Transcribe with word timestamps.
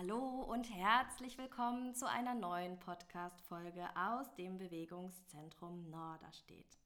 Hallo 0.00 0.46
und 0.48 0.64
herzlich 0.74 1.36
willkommen 1.36 1.94
zu 1.94 2.08
einer 2.08 2.34
neuen 2.34 2.78
Podcast-Folge 2.78 3.84
aus 3.94 4.34
dem 4.34 4.56
Bewegungszentrum 4.56 5.90
Norderstedt. 5.90 6.78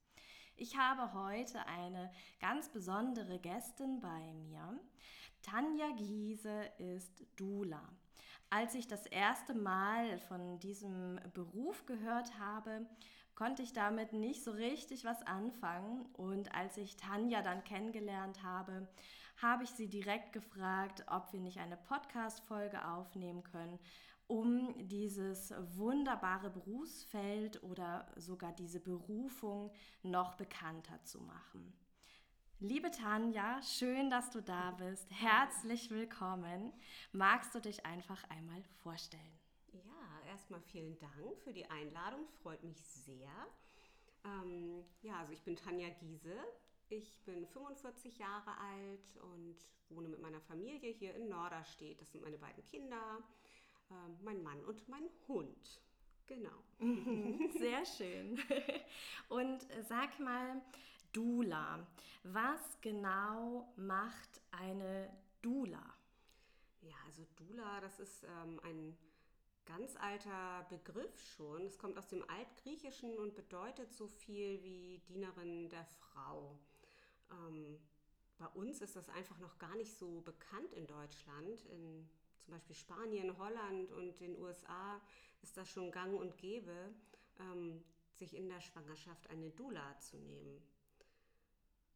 Ich 0.57 0.77
habe 0.77 1.13
heute 1.13 1.65
eine 1.65 2.11
ganz 2.41 2.67
besondere 2.67 3.39
Gästin 3.39 4.01
bei 4.01 4.33
mir. 4.33 4.77
Tanja 5.43 5.91
Giese 5.95 6.65
ist 6.77 7.25
Dula. 7.37 7.87
Als 8.49 8.75
ich 8.75 8.85
das 8.85 9.05
erste 9.05 9.53
Mal 9.53 10.19
von 10.19 10.59
diesem 10.59 11.17
Beruf 11.33 11.85
gehört 11.85 12.37
habe, 12.37 12.85
konnte 13.33 13.63
ich 13.63 13.71
damit 13.71 14.11
nicht 14.11 14.43
so 14.43 14.51
richtig 14.51 15.05
was 15.05 15.21
anfangen. 15.23 16.05
Und 16.17 16.53
als 16.53 16.75
ich 16.75 16.97
Tanja 16.97 17.41
dann 17.41 17.63
kennengelernt 17.63 18.43
habe, 18.43 18.89
habe 19.41 19.63
ich 19.63 19.69
sie 19.71 19.87
direkt 19.87 20.33
gefragt, 20.33 21.03
ob 21.07 21.31
wir 21.33 21.39
nicht 21.39 21.57
eine 21.57 21.77
Podcast-Folge 21.77 22.87
aufnehmen 22.87 23.43
können, 23.43 23.79
um 24.27 24.73
dieses 24.87 25.53
wunderbare 25.75 26.49
Berufsfeld 26.49 27.61
oder 27.63 28.07
sogar 28.15 28.53
diese 28.53 28.79
Berufung 28.79 29.71
noch 30.03 30.35
bekannter 30.35 31.03
zu 31.03 31.21
machen. 31.21 31.73
Liebe 32.59 32.89
Tanja, 32.89 33.61
schön, 33.61 34.09
dass 34.09 34.31
du 34.31 34.41
da 34.41 34.71
bist. 34.71 35.11
Herzlich 35.11 35.91
willkommen. 35.91 36.71
Magst 37.11 37.53
du 37.53 37.59
dich 37.59 37.85
einfach 37.85 38.23
einmal 38.29 38.63
vorstellen? 38.81 39.39
Ja, 39.73 40.29
erstmal 40.29 40.61
vielen 40.61 40.97
Dank 40.97 41.37
für 41.43 41.51
die 41.51 41.69
Einladung. 41.69 42.25
Freut 42.41 42.63
mich 42.63 42.81
sehr. 42.81 43.29
Ähm, 44.23 44.85
ja, 45.01 45.19
also 45.19 45.33
ich 45.33 45.43
bin 45.43 45.57
Tanja 45.57 45.89
Giese. 45.89 46.35
Ich 46.89 47.19
bin 47.25 47.45
45 47.47 48.17
Jahre 48.19 48.57
alt 48.57 49.17
und 49.21 49.57
wohne 49.89 50.07
mit 50.07 50.21
meiner 50.21 50.41
Familie 50.41 50.91
hier 50.91 51.15
in 51.15 51.29
Norderstedt. 51.29 51.99
Das 51.99 52.11
sind 52.11 52.21
meine 52.21 52.37
beiden 52.37 52.63
Kinder, 52.65 53.23
äh, 53.89 54.23
mein 54.23 54.43
Mann 54.43 54.63
und 54.65 54.87
mein 54.87 55.09
Hund. 55.27 55.81
Genau. 56.27 56.63
Sehr 57.59 57.85
schön. 57.85 58.39
Und 59.29 59.65
sag 59.87 60.19
mal, 60.19 60.61
Dula. 61.11 61.87
Was 62.23 62.79
genau 62.81 63.71
macht 63.77 64.41
eine 64.51 65.09
Dula? 65.41 65.93
Ja, 66.81 66.95
also 67.05 67.25
Dula, 67.35 67.79
das 67.81 67.99
ist 67.99 68.23
ähm, 68.23 68.59
ein 68.63 68.97
ganz 69.65 69.95
alter 69.97 70.65
Begriff 70.69 71.19
schon. 71.35 71.65
Es 71.65 71.77
kommt 71.77 71.97
aus 71.97 72.07
dem 72.07 72.27
Altgriechischen 72.29 73.17
und 73.17 73.35
bedeutet 73.35 73.93
so 73.93 74.07
viel 74.07 74.61
wie 74.63 74.99
Dienerin 75.07 75.69
der 75.69 75.85
Frau. 75.85 76.57
Ähm, 77.31 77.79
bei 78.37 78.47
uns 78.47 78.81
ist 78.81 78.95
das 78.95 79.09
einfach 79.09 79.39
noch 79.39 79.57
gar 79.57 79.75
nicht 79.75 79.97
so 79.97 80.21
bekannt 80.21 80.73
in 80.73 80.87
Deutschland. 80.87 81.65
In 81.65 82.09
zum 82.45 82.53
Beispiel 82.53 82.75
Spanien, 82.75 83.37
Holland 83.37 83.91
und 83.91 84.19
den 84.19 84.37
USA 84.39 85.01
ist 85.41 85.57
das 85.57 85.69
schon 85.69 85.91
gang 85.91 86.19
und 86.19 86.37
gäbe, 86.37 86.93
ähm, 87.39 87.83
sich 88.13 88.35
in 88.35 88.47
der 88.49 88.61
Schwangerschaft 88.61 89.29
eine 89.29 89.49
Dula 89.49 89.99
zu 89.99 90.17
nehmen. 90.17 90.61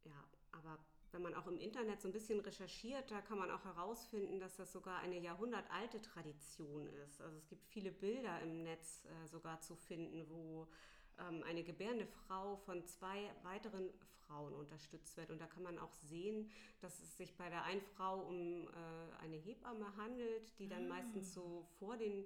Ja, 0.04 0.24
aber 0.52 0.78
wenn 1.12 1.22
man 1.22 1.34
auch 1.34 1.46
im 1.46 1.58
Internet 1.58 2.00
so 2.00 2.08
ein 2.08 2.12
bisschen 2.12 2.40
recherchiert, 2.40 3.10
da 3.10 3.20
kann 3.20 3.38
man 3.38 3.50
auch 3.50 3.64
herausfinden, 3.64 4.38
dass 4.38 4.56
das 4.56 4.72
sogar 4.72 4.98
eine 5.00 5.18
jahrhundertalte 5.18 6.00
Tradition 6.02 6.86
ist. 6.86 7.20
Also 7.20 7.36
es 7.36 7.48
gibt 7.48 7.64
viele 7.66 7.90
Bilder 7.90 8.40
im 8.40 8.62
Netz 8.62 9.04
äh, 9.04 9.26
sogar 9.28 9.60
zu 9.60 9.74
finden, 9.74 10.28
wo 10.28 10.68
ähm, 11.28 11.42
eine 11.44 11.62
gebärende 11.62 12.06
Frau 12.06 12.56
von 12.56 12.84
zwei 12.86 13.30
weiteren 13.42 13.90
Frauen 14.26 14.54
unterstützt 14.54 15.16
wird. 15.16 15.30
Und 15.30 15.40
da 15.40 15.46
kann 15.46 15.62
man 15.62 15.78
auch 15.78 15.92
sehen, 15.92 16.50
dass 16.80 17.00
es 17.00 17.16
sich 17.16 17.36
bei 17.36 17.48
der 17.48 17.64
einen 17.64 17.80
Frau 17.80 18.20
um 18.20 18.68
äh, 18.68 19.22
eine 19.22 19.36
Hebamme 19.36 19.96
handelt, 19.96 20.58
die 20.58 20.68
dann 20.68 20.84
ah. 20.86 20.94
meistens 20.94 21.34
so 21.34 21.66
vor 21.78 21.96
den 21.96 22.24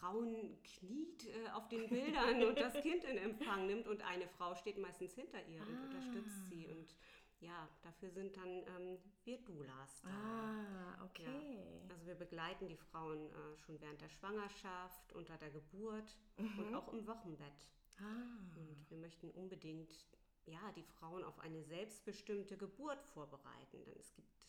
Frauen 0.00 0.58
kniet 0.62 1.26
äh, 1.26 1.50
auf 1.50 1.68
den 1.68 1.88
Bildern 1.88 2.42
und 2.44 2.58
das 2.58 2.74
Kind 2.82 3.04
in 3.04 3.18
Empfang 3.18 3.66
nimmt 3.66 3.86
und 3.86 4.02
eine 4.02 4.26
Frau 4.28 4.54
steht 4.54 4.78
meistens 4.78 5.14
hinter 5.14 5.44
ihr 5.46 5.60
und 5.60 5.76
ah. 5.76 5.84
unterstützt 5.84 6.46
sie. 6.48 6.66
Und 6.66 6.94
ja, 7.40 7.68
dafür 7.82 8.10
sind 8.10 8.36
dann 8.36 8.48
ähm, 8.48 8.98
wir 9.24 9.38
Doulas 9.38 10.02
da. 10.02 10.10
Ah, 10.10 11.04
okay. 11.04 11.24
Ja, 11.24 11.94
also 11.94 12.06
wir 12.06 12.14
begleiten 12.14 12.68
die 12.68 12.76
Frauen 12.76 13.30
äh, 13.30 13.56
schon 13.56 13.80
während 13.80 14.00
der 14.00 14.10
Schwangerschaft, 14.10 15.12
unter 15.14 15.36
der 15.38 15.50
Geburt 15.50 16.18
mhm. 16.36 16.58
und 16.58 16.74
auch 16.74 16.92
im 16.92 17.06
Wochenbett. 17.06 17.72
Ah. 18.00 18.56
Und 18.56 18.90
wir 18.90 18.98
möchten 18.98 19.30
unbedingt 19.30 20.06
ja, 20.46 20.72
die 20.76 20.82
Frauen 20.82 21.24
auf 21.24 21.38
eine 21.40 21.62
selbstbestimmte 21.62 22.56
Geburt 22.56 23.02
vorbereiten, 23.04 23.84
denn 23.84 23.96
es 23.98 24.14
gibt 24.14 24.46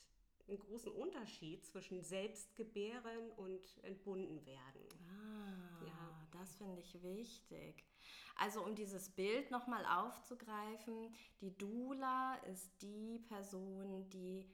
einen 0.47 0.59
großen 0.59 0.91
Unterschied 0.91 1.65
zwischen 1.65 2.01
Selbstgebären 2.01 3.31
und 3.37 3.61
entbunden 3.83 4.45
werden. 4.45 4.81
Ah, 5.09 5.85
ja. 5.85 6.27
das 6.31 6.55
finde 6.55 6.81
ich 6.81 7.01
wichtig. 7.03 7.85
Also 8.35 8.63
um 8.63 8.75
dieses 8.75 9.09
Bild 9.09 9.51
nochmal 9.51 9.85
aufzugreifen, 9.85 11.13
die 11.41 11.55
Dula 11.57 12.35
ist 12.51 12.81
die 12.81 13.19
Person, 13.27 14.09
die 14.09 14.49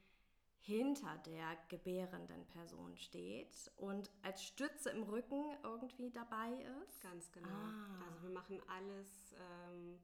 hinter 0.68 1.18
der 1.26 1.58
gebärenden 1.70 2.46
Person 2.48 2.98
steht 2.98 3.72
und 3.78 4.12
als 4.22 4.44
Stütze 4.44 4.90
im 4.90 5.04
Rücken 5.04 5.56
irgendwie 5.64 6.12
dabei 6.12 6.52
ist. 6.84 7.02
Ganz 7.02 7.32
genau. 7.32 7.48
Ah. 7.48 8.04
Also 8.06 8.24
wir 8.24 8.32
machen 8.32 8.62
alles 8.68 9.34
ähm, 9.40 9.98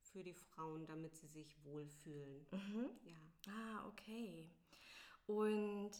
für 0.00 0.22
die 0.22 0.32
Frauen, 0.32 0.86
damit 0.86 1.14
sie 1.16 1.26
sich 1.26 1.62
wohlfühlen. 1.64 2.46
Mhm. 2.50 2.90
Ja. 3.04 3.52
Ah, 3.52 3.86
okay. 3.88 4.48
Und 5.26 5.90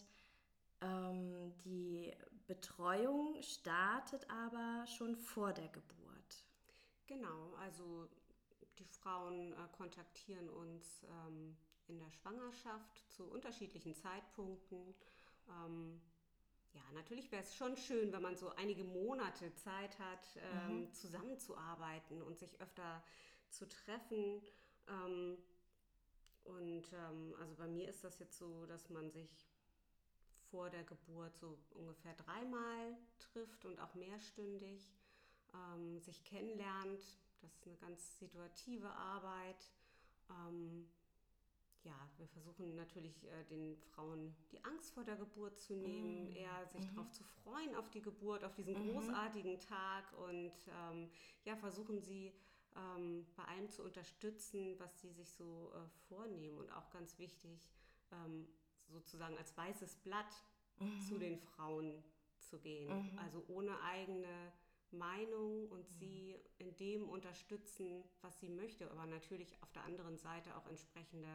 ähm, 0.81 1.53
die 1.63 2.11
Betreuung 2.47 3.39
startet 3.43 4.27
aber 4.31 4.87
schon 4.87 5.15
vor 5.15 5.53
der 5.53 5.67
Geburt. 5.67 6.43
Genau, 7.05 7.53
also 7.59 8.09
die 8.79 8.85
Frauen 8.85 9.53
äh, 9.53 9.67
kontaktieren 9.77 10.49
uns 10.49 11.03
ähm, 11.03 11.55
in 11.87 11.99
der 11.99 12.11
Schwangerschaft 12.11 13.09
zu 13.11 13.25
unterschiedlichen 13.25 13.95
Zeitpunkten. 13.95 14.95
Ähm, 15.49 16.01
ja, 16.73 16.81
natürlich 16.93 17.31
wäre 17.31 17.43
es 17.43 17.55
schon 17.55 17.75
schön, 17.77 18.11
wenn 18.11 18.21
man 18.21 18.35
so 18.35 18.49
einige 18.49 18.83
Monate 18.83 19.53
Zeit 19.55 19.97
hat, 19.99 20.27
ähm, 20.37 20.81
mhm. 20.81 20.93
zusammenzuarbeiten 20.93 22.21
und 22.21 22.37
sich 22.37 22.59
öfter 22.61 23.03
zu 23.49 23.67
treffen. 23.67 24.41
Ähm, 24.87 25.37
und 26.43 26.93
ähm, 26.93 27.35
also 27.39 27.55
bei 27.55 27.67
mir 27.67 27.89
ist 27.89 28.03
das 28.03 28.19
jetzt 28.19 28.37
so, 28.37 28.65
dass 28.67 28.89
man 28.89 29.09
sich 29.11 29.49
vor 30.51 30.69
der 30.69 30.83
Geburt 30.83 31.35
so 31.37 31.57
ungefähr 31.71 32.13
dreimal 32.13 32.97
trifft 33.19 33.65
und 33.65 33.79
auch 33.79 33.93
mehrstündig 33.95 34.89
ähm, 35.53 35.99
sich 35.99 36.23
kennenlernt. 36.23 37.03
Das 37.41 37.53
ist 37.53 37.67
eine 37.67 37.75
ganz 37.77 38.19
situative 38.19 38.89
Arbeit. 38.89 39.71
Ähm, 40.29 40.89
ja, 41.87 42.09
wir 42.17 42.27
versuchen 42.27 42.75
natürlich 42.75 43.23
äh, 43.23 43.45
den 43.45 43.77
Frauen 43.77 44.35
die 44.51 44.63
Angst 44.65 44.93
vor 44.93 45.05
der 45.05 45.15
Geburt 45.15 45.57
zu 45.57 45.73
nehmen, 45.73 46.25
mm. 46.25 46.35
eher 46.35 46.65
sich 46.67 46.81
mhm. 46.81 46.95
darauf 46.95 47.11
zu 47.11 47.23
freuen, 47.23 47.75
auf 47.75 47.89
die 47.89 48.01
Geburt, 48.01 48.43
auf 48.43 48.53
diesen 48.53 48.73
mhm. 48.73 48.91
großartigen 48.91 49.59
Tag 49.61 50.11
und 50.19 50.51
ähm, 50.67 51.09
ja, 51.45 51.55
versuchen 51.55 52.01
sie 52.01 52.33
ähm, 52.75 53.25
bei 53.37 53.43
allem 53.45 53.69
zu 53.69 53.83
unterstützen, 53.83 54.77
was 54.79 54.99
sie 54.99 55.11
sich 55.11 55.31
so 55.31 55.71
äh, 55.73 55.87
vornehmen. 56.09 56.57
Und 56.57 56.71
auch 56.71 56.89
ganz 56.89 57.17
wichtig, 57.19 57.69
ähm, 58.11 58.47
sozusagen 58.89 59.37
als 59.37 59.55
weißes 59.55 59.95
Blatt 59.97 60.43
mhm. 60.79 60.99
zu 61.07 61.17
den 61.17 61.37
Frauen 61.37 62.03
zu 62.39 62.59
gehen. 62.59 62.89
Mhm. 62.89 63.19
Also 63.19 63.43
ohne 63.47 63.79
eigene 63.81 64.51
Meinung 64.91 65.69
und 65.69 65.89
mhm. 65.89 65.95
sie 65.99 66.35
in 66.57 66.75
dem 66.75 67.07
unterstützen, 67.07 68.03
was 68.21 68.39
sie 68.39 68.49
möchte, 68.49 68.89
aber 68.91 69.05
natürlich 69.05 69.61
auf 69.61 69.71
der 69.71 69.83
anderen 69.83 70.17
Seite 70.17 70.55
auch 70.57 70.67
entsprechende 70.67 71.27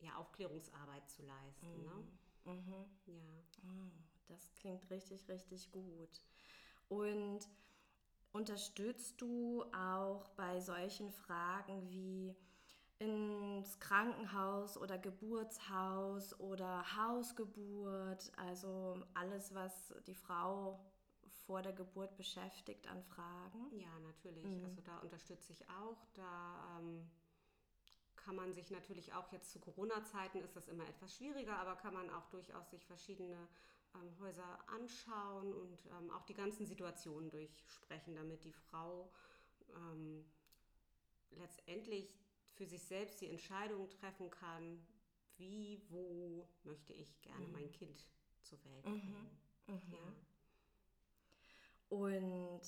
ja, 0.00 0.16
Aufklärungsarbeit 0.16 1.08
zu 1.08 1.22
leisten. 1.22 1.84
Ne? 1.84 2.04
Mhm. 2.44 2.70
Ne? 2.70 2.86
Ja. 3.06 3.42
Oh, 3.64 3.90
das 4.28 4.52
klingt 4.54 4.88
richtig, 4.90 5.28
richtig 5.28 5.70
gut. 5.70 6.22
Und 6.88 7.48
Unterstützt 8.32 9.20
du 9.20 9.64
auch 9.72 10.28
bei 10.36 10.60
solchen 10.60 11.10
Fragen 11.10 11.88
wie 11.88 12.36
ins 12.98 13.78
Krankenhaus 13.80 14.76
oder 14.76 14.98
Geburtshaus 14.98 16.38
oder 16.38 16.84
Hausgeburt, 16.96 18.30
also 18.36 19.02
alles, 19.14 19.54
was 19.54 19.94
die 20.06 20.14
Frau 20.14 20.78
vor 21.46 21.62
der 21.62 21.72
Geburt 21.72 22.16
beschäftigt 22.16 22.86
an 22.88 23.02
Fragen? 23.02 23.70
Ja, 23.72 23.98
natürlich. 24.00 24.44
Mhm. 24.44 24.64
Also 24.64 24.82
da 24.82 24.98
unterstütze 24.98 25.52
ich 25.52 25.68
auch. 25.70 26.04
Da 26.14 26.78
ähm, 26.78 27.08
kann 28.28 28.36
man 28.36 28.52
sich 28.52 28.70
natürlich 28.70 29.14
auch 29.14 29.32
jetzt 29.32 29.50
zu 29.50 29.58
Corona-Zeiten 29.58 30.42
ist 30.42 30.54
das 30.54 30.68
immer 30.68 30.86
etwas 30.86 31.16
schwieriger, 31.16 31.56
aber 31.56 31.76
kann 31.76 31.94
man 31.94 32.10
auch 32.10 32.26
durchaus 32.26 32.68
sich 32.68 32.84
verschiedene 32.84 33.48
ähm, 33.94 34.20
Häuser 34.20 34.58
anschauen 34.68 35.54
und 35.54 35.86
ähm, 35.86 36.10
auch 36.10 36.26
die 36.26 36.34
ganzen 36.34 36.66
Situationen 36.66 37.30
durchsprechen, 37.30 38.14
damit 38.14 38.44
die 38.44 38.52
Frau 38.52 39.10
ähm, 39.74 40.26
letztendlich 41.30 42.20
für 42.52 42.66
sich 42.66 42.82
selbst 42.82 43.18
die 43.22 43.30
Entscheidung 43.30 43.88
treffen 43.88 44.28
kann, 44.28 44.86
wie, 45.38 45.80
wo 45.88 46.46
möchte 46.64 46.92
ich 46.92 47.18
gerne 47.22 47.46
mhm. 47.46 47.52
mein 47.52 47.72
Kind 47.72 48.10
zur 48.42 48.62
Welt 48.62 48.82
bringen. 48.82 49.30
Mhm. 49.68 49.80
Ja. 49.90 50.12
Und 51.88 52.60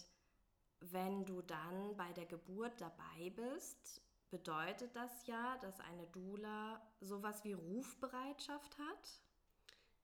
wenn 0.81 1.27
du 1.27 1.43
dann 1.43 1.95
bei 1.99 2.11
der 2.15 2.25
Geburt 2.25 2.81
dabei 2.81 3.29
bist, 3.37 4.01
bedeutet 4.31 4.95
das 4.95 5.27
ja, 5.27 5.59
dass 5.59 5.81
eine 5.81 6.07
Doula 6.09 6.81
sowas 7.01 7.45
wie 7.45 7.53
Rufbereitschaft 7.53 8.79
hat? 8.79 9.21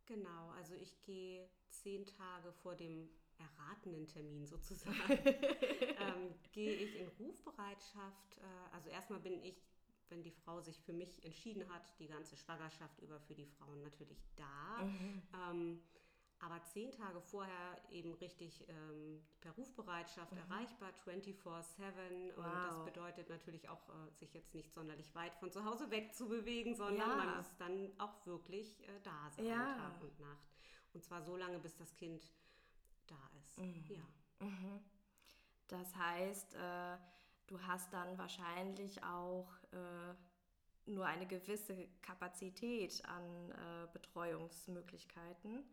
Genau, 0.06 0.50
also 0.50 0.74
ich 0.74 1.02
gehe 1.02 1.48
zehn 1.68 2.06
Tage 2.06 2.52
vor 2.52 2.74
dem 2.74 3.08
erratenen 3.38 4.06
Termin 4.08 4.46
sozusagen, 4.46 4.94
ähm, 5.10 6.34
gehe 6.52 6.74
ich 6.74 6.96
in 6.96 7.08
Rufbereitschaft. 7.20 8.38
Äh, 8.38 8.74
also 8.74 8.88
erstmal 8.88 9.20
bin 9.20 9.42
ich, 9.42 9.62
wenn 10.08 10.22
die 10.22 10.30
Frau 10.30 10.60
sich 10.60 10.80
für 10.80 10.92
mich 10.92 11.24
entschieden 11.24 11.68
hat, 11.68 11.98
die 11.98 12.06
ganze 12.06 12.36
Schwangerschaft 12.36 13.00
über 13.00 13.20
für 13.20 13.34
die 13.34 13.46
Frauen 13.46 13.82
natürlich 13.82 14.24
da. 14.36 14.84
Mhm. 14.84 15.22
Ähm, 15.34 15.82
aber 16.46 16.62
zehn 16.62 16.92
Tage 16.92 17.20
vorher 17.20 17.76
eben 17.90 18.14
richtig 18.14 18.64
ähm, 18.68 19.20
per 19.40 19.50
Rufbereitschaft 19.52 20.30
mhm. 20.30 20.38
erreichbar, 20.38 20.90
24-7. 21.04 21.42
Wow. 21.42 22.44
Und 22.44 22.54
das 22.68 22.84
bedeutet 22.84 23.28
natürlich 23.28 23.68
auch, 23.68 23.88
äh, 23.88 24.14
sich 24.14 24.32
jetzt 24.32 24.54
nicht 24.54 24.72
sonderlich 24.72 25.12
weit 25.16 25.34
von 25.34 25.50
zu 25.50 25.64
Hause 25.64 25.90
wegzubewegen, 25.90 26.76
sondern 26.76 27.10
ja. 27.10 27.16
man 27.16 27.36
muss 27.38 27.56
dann 27.58 27.90
auch 27.98 28.24
wirklich 28.26 28.80
äh, 28.88 29.00
da 29.02 29.28
sein, 29.30 29.46
ja. 29.46 29.74
Tag 29.74 30.00
und 30.00 30.20
Nacht. 30.20 30.46
Und 30.94 31.02
zwar 31.02 31.20
so 31.20 31.36
lange, 31.36 31.58
bis 31.58 31.74
das 31.76 31.92
Kind 31.96 32.32
da 33.08 33.18
ist. 33.40 33.58
Mhm. 33.58 33.84
Ja. 33.88 34.46
Mhm. 34.46 34.80
Das 35.66 35.96
heißt, 35.96 36.54
äh, 36.54 36.96
du 37.48 37.60
hast 37.60 37.92
dann 37.92 38.16
wahrscheinlich 38.18 39.02
auch 39.02 39.48
äh, 39.72 40.14
nur 40.88 41.06
eine 41.06 41.26
gewisse 41.26 41.88
Kapazität 42.02 43.04
an 43.06 43.50
äh, 43.50 43.88
Betreuungsmöglichkeiten. 43.92 45.64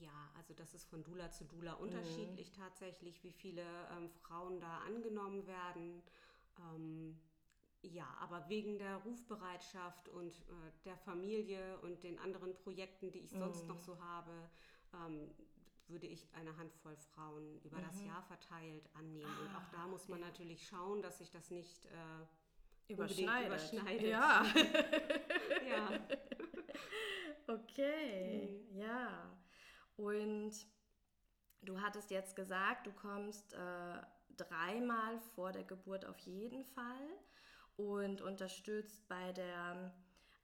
Ja, 0.00 0.30
also 0.36 0.54
das 0.54 0.74
ist 0.74 0.88
von 0.88 1.02
Dula 1.02 1.30
zu 1.30 1.44
Dula 1.44 1.74
mhm. 1.76 1.82
unterschiedlich 1.82 2.50
mhm. 2.50 2.60
tatsächlich, 2.60 3.22
wie 3.22 3.32
viele 3.32 3.62
ähm, 3.96 4.08
Frauen 4.08 4.60
da 4.60 4.78
angenommen 4.78 5.46
werden. 5.46 6.02
Ähm, 6.58 7.18
ja, 7.82 8.06
aber 8.20 8.48
wegen 8.48 8.78
der 8.78 8.96
Rufbereitschaft 8.96 10.08
und 10.08 10.32
äh, 10.32 10.84
der 10.84 10.96
Familie 10.96 11.78
und 11.82 12.02
den 12.02 12.18
anderen 12.18 12.54
Projekten, 12.56 13.10
die 13.10 13.20
ich 13.20 13.30
sonst 13.30 13.66
noch 13.66 13.78
mhm. 13.78 13.82
so 13.82 14.00
habe, 14.00 14.32
ähm, 14.94 15.30
würde 15.88 16.06
ich 16.06 16.26
eine 16.32 16.56
Handvoll 16.56 16.96
Frauen 16.96 17.60
über 17.62 17.76
mhm. 17.78 17.84
das 17.84 18.02
Jahr 18.02 18.22
verteilt 18.22 18.88
annehmen. 18.94 19.30
Ah, 19.38 19.42
und 19.42 19.56
auch 19.56 19.70
da 19.70 19.86
muss 19.86 20.08
man 20.08 20.20
okay. 20.20 20.30
natürlich 20.30 20.66
schauen, 20.66 21.02
dass 21.02 21.18
sich 21.18 21.30
das 21.30 21.50
nicht 21.50 21.84
äh, 21.86 22.92
überschneidet. 22.92 23.48
überschneidet. 23.48 24.06
Ja. 24.06 24.44
ja. 25.68 25.90
Okay, 27.46 28.48
mhm. 28.72 28.80
ja. 28.80 29.30
Und 29.96 30.52
du 31.62 31.80
hattest 31.80 32.10
jetzt 32.10 32.36
gesagt, 32.36 32.86
du 32.86 32.92
kommst 32.92 33.54
äh, 33.54 34.02
dreimal 34.36 35.18
vor 35.34 35.52
der 35.52 35.64
Geburt 35.64 36.04
auf 36.06 36.18
jeden 36.18 36.64
Fall 36.64 37.08
und 37.76 38.20
unterstützt 38.20 39.06
bei 39.08 39.32
der 39.32 39.92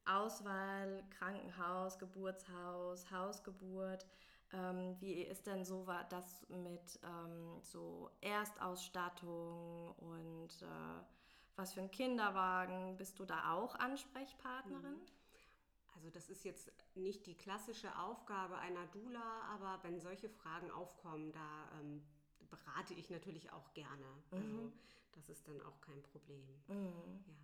Auswahl 0.05 1.05
Krankenhaus, 1.11 1.99
Geburtshaus, 1.99 3.11
Hausgeburt. 3.11 4.07
Ähm, 4.53 4.97
wie 5.01 5.23
ist 5.23 5.47
denn 5.47 5.65
so 5.65 5.87
das 6.09 6.49
mit 6.49 6.99
ähm, 7.05 7.61
so 7.63 8.11
Erstausstattung 8.21 9.93
und 9.93 10.63
äh, 10.63 11.05
was 11.55 11.75
für 11.75 11.81
ein 11.81 11.91
Kinderwagen? 11.91 12.97
Bist 12.97 13.19
du 13.19 13.25
da 13.25 13.53
auch 13.53 13.77
Ansprechpartnerin? 13.77 14.95
Mhm. 14.95 15.20
Also 16.01 16.09
das 16.09 16.31
ist 16.31 16.45
jetzt 16.45 16.73
nicht 16.95 17.27
die 17.27 17.37
klassische 17.37 17.95
Aufgabe 17.99 18.57
einer 18.57 18.87
Dula, 18.87 19.43
aber 19.51 19.79
wenn 19.83 20.01
solche 20.01 20.31
Fragen 20.31 20.71
aufkommen, 20.71 21.31
da 21.31 21.71
ähm, 21.79 22.03
berate 22.49 22.95
ich 22.95 23.11
natürlich 23.11 23.53
auch 23.53 23.75
gerne. 23.75 24.07
Also 24.31 24.47
mhm. 24.47 24.59
Also 24.59 24.73
das 25.13 25.29
ist 25.29 25.47
dann 25.47 25.61
auch 25.61 25.79
kein 25.83 26.01
Problem. 26.03 26.49
Mhm. 26.69 27.23
Ja. 27.27 27.35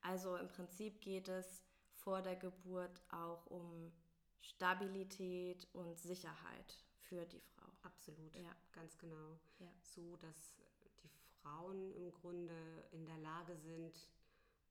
Also 0.00 0.36
im 0.36 0.48
Prinzip 0.48 1.02
geht 1.02 1.28
es 1.28 1.62
vor 1.92 2.22
der 2.22 2.36
Geburt 2.36 3.02
auch 3.10 3.44
um 3.46 3.92
Stabilität 4.40 5.68
und 5.74 5.98
Sicherheit 5.98 6.82
für 6.96 7.26
die 7.26 7.40
Frau. 7.40 7.66
Absolut, 7.82 8.34
ja. 8.36 8.56
ganz 8.72 8.96
genau. 8.96 9.38
Ja. 9.58 9.70
So, 9.82 10.16
dass 10.16 10.54
die 11.02 11.10
Frauen 11.42 11.92
im 11.92 12.10
Grunde 12.10 12.88
in 12.92 13.04
der 13.04 13.18
Lage 13.18 13.54
sind, 13.54 14.08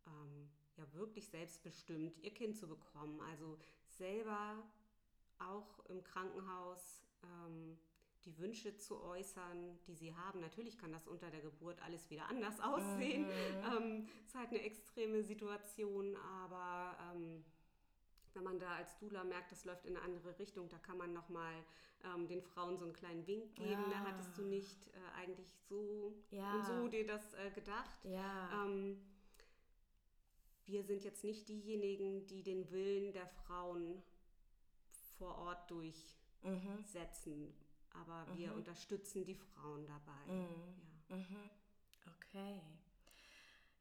ähm, 0.07 0.49
ja 0.77 0.93
wirklich 0.93 1.27
selbstbestimmt 1.27 2.19
ihr 2.19 2.33
Kind 2.33 2.57
zu 2.57 2.67
bekommen. 2.67 3.19
Also 3.21 3.57
selber 3.87 4.63
auch 5.39 5.85
im 5.89 6.03
Krankenhaus 6.03 7.01
ähm, 7.23 7.77
die 8.25 8.37
Wünsche 8.39 8.75
zu 8.77 9.01
äußern, 9.01 9.77
die 9.87 9.93
sie 9.93 10.15
haben. 10.15 10.39
Natürlich 10.39 10.77
kann 10.77 10.91
das 10.91 11.07
unter 11.07 11.29
der 11.29 11.41
Geburt 11.41 11.81
alles 11.83 12.09
wieder 12.09 12.27
anders 12.27 12.59
aussehen. 12.61 13.23
Mhm. 13.23 13.77
Ähm, 13.77 14.09
es 14.21 14.29
ist 14.29 14.35
halt 14.35 14.49
eine 14.49 14.61
extreme 14.61 15.23
Situation, 15.23 16.15
aber 16.15 16.97
ähm, 17.11 17.45
wenn 18.33 18.43
man 18.43 18.59
da 18.59 18.75
als 18.75 18.97
Dula 18.97 19.23
merkt, 19.23 19.51
das 19.51 19.63
läuft 19.65 19.85
in 19.85 19.95
eine 19.95 20.05
andere 20.05 20.37
Richtung, 20.39 20.67
da 20.69 20.77
kann 20.77 20.97
man 20.97 21.13
nochmal 21.13 21.53
ähm, 22.03 22.27
den 22.27 22.41
Frauen 22.41 22.77
so 22.77 22.85
einen 22.85 22.93
kleinen 22.93 23.25
Wink 23.27 23.55
geben. 23.55 23.69
Ja. 23.69 23.89
Da 23.89 23.99
hattest 24.11 24.37
du 24.37 24.43
nicht 24.43 24.87
äh, 24.87 25.19
eigentlich 25.21 25.47
so 25.69 26.13
ja. 26.31 26.55
und 26.55 26.65
so 26.65 26.87
dir 26.87 27.05
das 27.05 27.33
äh, 27.35 27.51
gedacht. 27.51 28.03
Ja. 28.03 28.65
Ähm, 28.65 28.99
wir 30.65 30.83
sind 30.83 31.03
jetzt 31.03 31.23
nicht 31.23 31.47
diejenigen, 31.47 32.25
die 32.27 32.43
den 32.43 32.69
Willen 32.71 33.13
der 33.13 33.27
Frauen 33.27 34.01
vor 35.17 35.37
Ort 35.37 35.69
durchsetzen, 35.69 37.47
mhm. 37.47 37.53
aber 37.91 38.25
wir 38.35 38.51
mhm. 38.51 38.57
unterstützen 38.57 39.25
die 39.25 39.35
Frauen 39.35 39.85
dabei. 39.85 40.33
Mhm. 40.33 40.47
Ja. 41.09 41.15
Mhm. 41.15 41.49
Okay. 42.19 42.61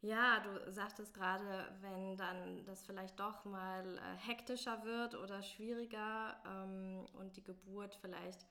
Ja, 0.01 0.41
du 0.41 0.71
sagtest 0.71 1.15
gerade, 1.15 1.75
wenn 1.81 2.17
dann 2.19 2.63
das 2.67 2.85
vielleicht 2.85 3.19
doch 3.19 3.47
mal 3.47 3.97
äh, 3.97 4.17
hektischer 4.19 4.85
wird 4.85 5.15
oder 5.15 5.43
schwieriger 5.43 6.37
ähm, 6.47 7.07
und 7.15 7.39
die 7.39 7.43
Geburt 7.43 7.95
vielleicht 7.95 8.47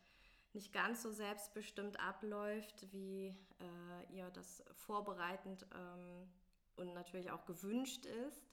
nicht 0.53 0.73
ganz 0.73 1.03
so 1.03 1.11
selbstbestimmt 1.11 1.99
abläuft, 1.99 2.91
wie 2.91 3.35
äh, 3.59 4.15
ihr 4.15 4.31
das 4.31 4.63
vorbereitend 4.73 5.67
ähm, 5.75 6.27
und 6.75 6.93
natürlich 6.93 7.31
auch 7.31 7.45
gewünscht 7.45 8.05
ist. 8.05 8.47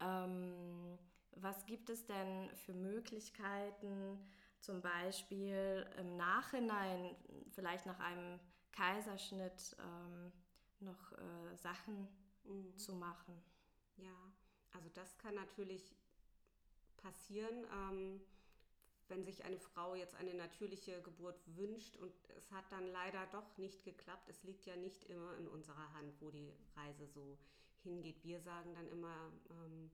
Ähm, 0.00 0.98
was 1.36 1.64
gibt 1.66 1.88
es 1.90 2.04
denn 2.04 2.50
für 2.56 2.74
Möglichkeiten, 2.74 4.18
zum 4.60 4.80
Beispiel 4.80 5.86
im 5.98 6.16
Nachhinein, 6.16 7.16
vielleicht 7.50 7.86
nach 7.86 7.98
einem 8.00 8.38
Kaiserschnitt, 8.72 9.76
ähm, 9.78 10.32
noch 10.80 11.12
äh, 11.12 11.56
Sachen 11.56 12.08
mhm. 12.44 12.76
zu 12.76 12.94
machen? 12.94 13.42
Ja, 13.96 14.32
also 14.72 14.88
das 14.94 15.16
kann 15.18 15.34
natürlich 15.34 15.94
passieren. 16.96 17.66
Ähm, 17.72 18.20
wenn 19.08 19.24
sich 19.24 19.44
eine 19.44 19.58
Frau 19.58 19.94
jetzt 19.94 20.14
eine 20.14 20.32
natürliche 20.32 21.02
Geburt 21.02 21.38
wünscht 21.56 21.96
und 21.96 22.12
es 22.38 22.50
hat 22.50 22.64
dann 22.70 22.86
leider 22.86 23.26
doch 23.26 23.58
nicht 23.58 23.84
geklappt, 23.84 24.28
es 24.28 24.42
liegt 24.42 24.64
ja 24.64 24.74
nicht 24.76 25.04
immer 25.04 25.36
in 25.36 25.48
unserer 25.48 25.92
Hand, 25.92 26.14
wo 26.20 26.30
die 26.30 26.50
Reise 26.76 27.06
so 27.06 27.38
hingeht. 27.82 28.22
Wir 28.24 28.40
sagen 28.40 28.74
dann 28.74 28.88
immer, 28.88 29.32
ähm, 29.50 29.90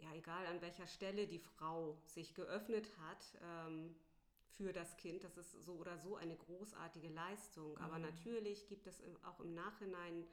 ja, 0.00 0.12
egal 0.14 0.46
an 0.46 0.60
welcher 0.60 0.86
Stelle 0.86 1.26
die 1.26 1.38
Frau 1.38 1.96
sich 2.06 2.34
geöffnet 2.34 2.90
hat 2.98 3.38
ähm, 3.42 3.94
für 4.56 4.72
das 4.72 4.96
Kind, 4.96 5.24
das 5.24 5.36
ist 5.36 5.52
so 5.64 5.74
oder 5.74 5.98
so 5.98 6.16
eine 6.16 6.36
großartige 6.36 7.08
Leistung. 7.08 7.78
Aber 7.78 7.98
mhm. 7.98 8.06
natürlich 8.06 8.66
gibt 8.66 8.86
es 8.86 9.02
auch 9.24 9.40
im 9.40 9.54
Nachhinein 9.54 10.26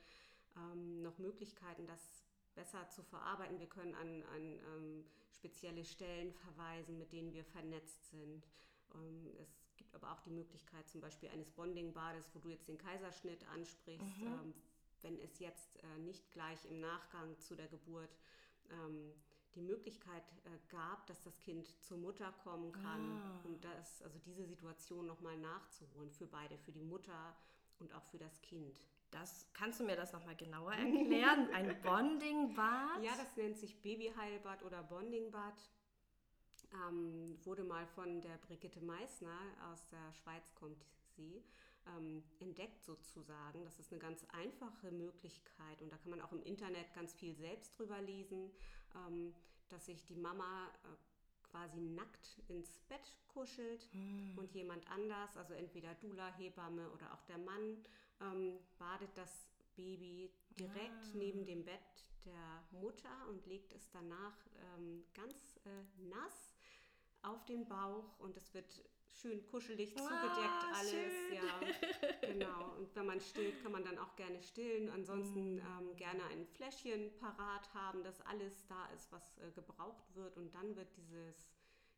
ähm, 0.56 1.02
noch 1.02 1.18
Möglichkeiten, 1.20 1.86
das 1.88 2.24
besser 2.56 2.90
zu 2.90 3.04
verarbeiten. 3.04 3.60
Wir 3.60 3.70
können 3.70 3.96
an, 3.96 4.24
an 4.34 4.60
ähm, 4.60 5.06
spezielle 5.32 5.86
Stellen 5.86 6.34
verweisen, 6.34 6.98
mit 6.98 7.14
denen 7.14 7.34
wir 7.34 7.46
vernetzt 7.46 8.10
sind. 8.10 8.48
Ähm, 8.96 9.32
es 9.40 9.76
gibt 9.78 9.96
aber 9.96 10.12
auch 10.12 10.20
die 10.22 10.32
Möglichkeit 10.32 10.88
zum 10.90 11.00
Beispiel 11.02 11.30
eines 11.30 11.50
Bonding-Bades, 11.52 12.30
wo 12.34 12.40
du 12.40 12.50
jetzt 12.50 12.68
den 12.68 12.78
Kaiserschnitt 12.78 13.48
ansprichst. 13.50 14.18
Mhm. 14.18 14.54
Wenn 15.02 15.20
es 15.20 15.40
jetzt 15.40 15.78
äh, 15.84 16.00
nicht 16.00 16.30
gleich 16.32 16.66
im 16.66 16.80
Nachgang 16.80 17.40
zu 17.40 17.56
der 17.56 17.68
Geburt 17.68 18.18
ähm, 18.72 19.14
die 19.56 19.62
Möglichkeit 19.62 20.24
äh, 20.46 20.50
gab, 20.70 21.08
dass 21.08 21.22
das 21.22 21.38
Kind 21.40 21.68
zur 21.84 21.98
Mutter 21.98 22.32
kommen 22.44 22.72
kann 22.72 23.12
ah. 23.12 23.42
und 23.46 23.64
das, 23.64 24.02
also 24.04 24.20
diese 24.20 24.46
Situation 24.46 25.06
nochmal 25.08 25.38
nachzuholen 25.38 26.12
für 26.12 26.28
beide, 26.28 26.58
für 26.58 26.72
die 26.72 26.84
Mutter 26.84 27.36
und 27.80 27.94
auch 27.94 28.04
für 28.06 28.18
das 28.18 28.42
Kind. 28.42 28.82
Das, 29.12 29.48
kannst 29.54 29.80
du 29.80 29.86
mir 29.86 29.96
das 29.96 30.14
nochmal 30.14 30.36
genauer 30.36 30.74
erklären? 30.74 31.50
Ein 31.54 31.82
Bonding-Bad? 31.82 33.04
Ja, 33.04 33.12
das 33.18 33.36
nennt 33.38 33.58
sich 33.58 33.82
Babyheilbad 33.82 34.64
oder 34.64 34.84
Bonding-Bad. 34.84 35.70
Ähm, 36.88 37.40
wurde 37.44 37.64
mal 37.64 37.88
von 37.88 38.22
der 38.22 38.38
Brigitte 38.38 38.82
Meissner, 38.82 39.40
aus 39.72 39.88
der 39.88 40.14
Schweiz 40.14 40.54
kommt 40.54 40.86
sie, 41.16 41.44
ähm, 41.98 42.24
entdeckt 42.40 42.84
sozusagen. 42.84 43.64
Das 43.66 43.80
ist 43.80 43.92
eine 43.92 44.00
ganz 44.00 44.26
einfache 44.30 44.92
Möglichkeit 44.92 45.82
und 45.82 45.92
da 45.92 45.98
kann 45.98 46.12
man 46.12 46.22
auch 46.22 46.32
im 46.32 46.44
Internet 46.44 46.94
ganz 46.94 47.14
viel 47.14 47.36
selbst 47.36 47.78
drüber 47.78 48.02
lesen, 48.02 48.52
ähm, 48.96 49.34
dass 49.70 49.86
sich 49.86 50.06
die 50.06 50.16
Mama 50.16 50.68
äh, 50.84 51.48
quasi 51.50 51.80
nackt 51.80 52.40
ins 52.48 52.80
Bett 52.90 53.14
kuschelt 53.28 53.88
Hm. 53.92 54.38
und 54.38 54.52
jemand 54.54 54.88
anders, 54.90 55.36
also 55.38 55.54
entweder 55.54 55.94
Dula, 55.96 56.34
Hebamme 56.36 56.90
oder 56.92 57.14
auch 57.14 57.24
der 57.26 57.38
Mann, 57.38 57.78
ähm, 58.22 58.60
badet 58.78 59.10
das 59.16 59.50
Baby 59.76 60.32
direkt 60.60 61.06
Ah. 61.06 61.12
neben 61.16 61.46
dem 61.46 61.64
Bett 61.64 61.80
der 62.26 62.64
Mutter 62.72 63.28
und 63.30 63.46
legt 63.46 63.72
es 63.74 63.90
danach 63.92 64.36
ähm, 64.78 65.06
ganz 65.14 65.58
äh, 65.66 66.04
nass 66.10 66.54
auf 67.22 67.46
den 67.46 67.66
Bauch 67.68 68.20
und 68.20 68.36
es 68.36 68.54
wird 68.54 68.84
schön 69.14 69.46
kuschelig 69.48 69.90
zugedeckt 69.96 70.64
Ah, 70.72 70.74
alles. 70.80 71.14
schön. 71.28 71.36
Ja, 71.36 71.60
genau. 72.22 72.76
Und 72.78 72.96
wenn 72.96 73.06
man 73.06 73.20
stillt, 73.20 73.62
kann 73.62 73.72
man 73.72 73.84
dann 73.84 73.98
auch 73.98 74.16
gerne 74.16 74.42
stillen. 74.42 74.90
Ansonsten 74.90 75.56
Mm. 75.56 75.60
ähm, 75.60 75.96
gerne 75.96 76.24
ein 76.26 76.46
Fläschchen 76.48 77.12
parat 77.20 77.74
haben, 77.74 78.04
dass 78.04 78.22
alles 78.22 78.66
da 78.68 78.86
ist, 78.88 79.12
was 79.12 79.38
äh, 79.40 79.52
gebraucht 79.52 80.16
wird. 80.16 80.38
Und 80.38 80.54
dann 80.56 80.76
wird 80.76 80.96
dieses, 80.98 81.50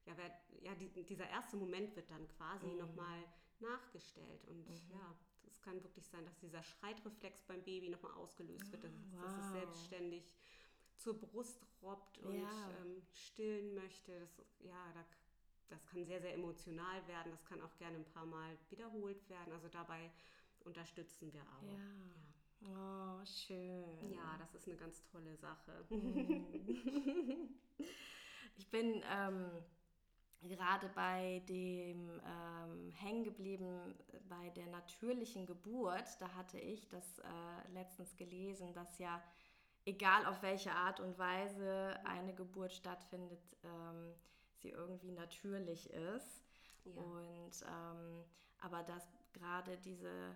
ja, 0.05 0.13
wer, 0.17 0.31
ja 0.61 0.73
die, 0.75 0.89
dieser 1.03 1.29
erste 1.29 1.57
Moment 1.57 1.95
wird 1.95 2.09
dann 2.09 2.27
quasi 2.29 2.67
Mhm. 2.67 2.77
nochmal 2.77 3.23
nachgestellt. 3.59 4.45
Und 4.47 4.67
Mhm. 4.67 4.89
ja, 4.91 5.15
es 5.47 5.61
kann 5.61 5.83
wirklich 5.83 6.07
sein, 6.07 6.25
dass 6.25 6.37
dieser 6.39 6.63
Schreitreflex 6.63 7.43
beim 7.43 7.61
Baby 7.63 7.89
nochmal 7.89 8.13
ausgelöst 8.13 8.71
wird, 8.71 8.83
dass, 8.83 8.93
Ah, 8.93 9.21
dass 9.21 9.31
es 9.37 9.45
wow. 9.45 9.51
selbstständig 9.51 10.33
zur 10.95 11.19
Brust 11.19 11.65
robbt 11.81 12.17
und 12.19 12.35
Ja. 12.35 12.71
ähm, 12.81 13.01
stillen 13.13 13.73
möchte. 13.75 14.19
Das, 14.19 14.45
ja, 14.59 14.91
da, 14.93 15.05
das 15.71 15.85
kann 15.87 16.05
sehr, 16.05 16.21
sehr 16.21 16.33
emotional 16.33 17.07
werden. 17.07 17.31
Das 17.31 17.43
kann 17.45 17.61
auch 17.61 17.75
gerne 17.77 17.97
ein 17.97 18.05
paar 18.05 18.25
Mal 18.25 18.57
wiederholt 18.69 19.27
werden. 19.29 19.53
Also 19.53 19.67
dabei 19.69 20.11
unterstützen 20.65 21.33
wir 21.33 21.41
auch. 21.41 21.63
Ja. 21.63 23.21
Oh, 23.21 23.25
schön. 23.25 24.11
Ja, 24.11 24.37
das 24.37 24.53
ist 24.53 24.67
eine 24.67 24.77
ganz 24.77 25.03
tolle 25.05 25.35
Sache. 25.37 25.85
Ich 28.57 28.69
bin 28.69 29.01
ähm, 29.11 29.49
gerade 30.43 30.87
bei 30.89 31.41
dem 31.49 32.21
ähm, 32.23 32.91
hängen 32.91 33.23
geblieben 33.23 33.95
bei 34.29 34.49
der 34.49 34.67
natürlichen 34.67 35.47
Geburt. 35.47 36.05
Da 36.19 36.31
hatte 36.35 36.59
ich 36.59 36.87
das 36.89 37.19
äh, 37.19 37.71
letztens 37.73 38.15
gelesen, 38.17 38.71
dass 38.73 38.99
ja 38.99 39.19
egal 39.85 40.25
auf 40.25 40.41
welche 40.41 40.71
Art 40.71 40.99
und 40.99 41.17
Weise 41.17 41.99
eine 42.05 42.33
Geburt 42.33 42.73
stattfindet, 42.73 43.41
ähm, 43.63 44.13
sie 44.61 44.69
irgendwie 44.69 45.11
natürlich 45.11 45.89
ist. 45.89 46.43
Ja. 46.85 47.01
Und 47.01 47.51
ähm, 47.67 48.23
aber 48.59 48.83
dass 48.83 49.03
gerade 49.33 49.77
diese 49.77 50.35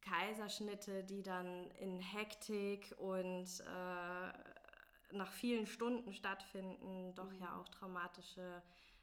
Kaiserschnitte, 0.00 1.04
die 1.04 1.22
dann 1.22 1.70
in 1.72 2.00
Hektik 2.00 2.94
und 2.98 3.46
äh, 3.60 4.32
nach 5.14 5.30
vielen 5.32 5.66
Stunden 5.66 6.12
stattfinden, 6.12 7.14
doch 7.14 7.30
Mhm. 7.30 7.38
ja 7.40 7.56
auch 7.60 7.68
traumatische 7.68 8.62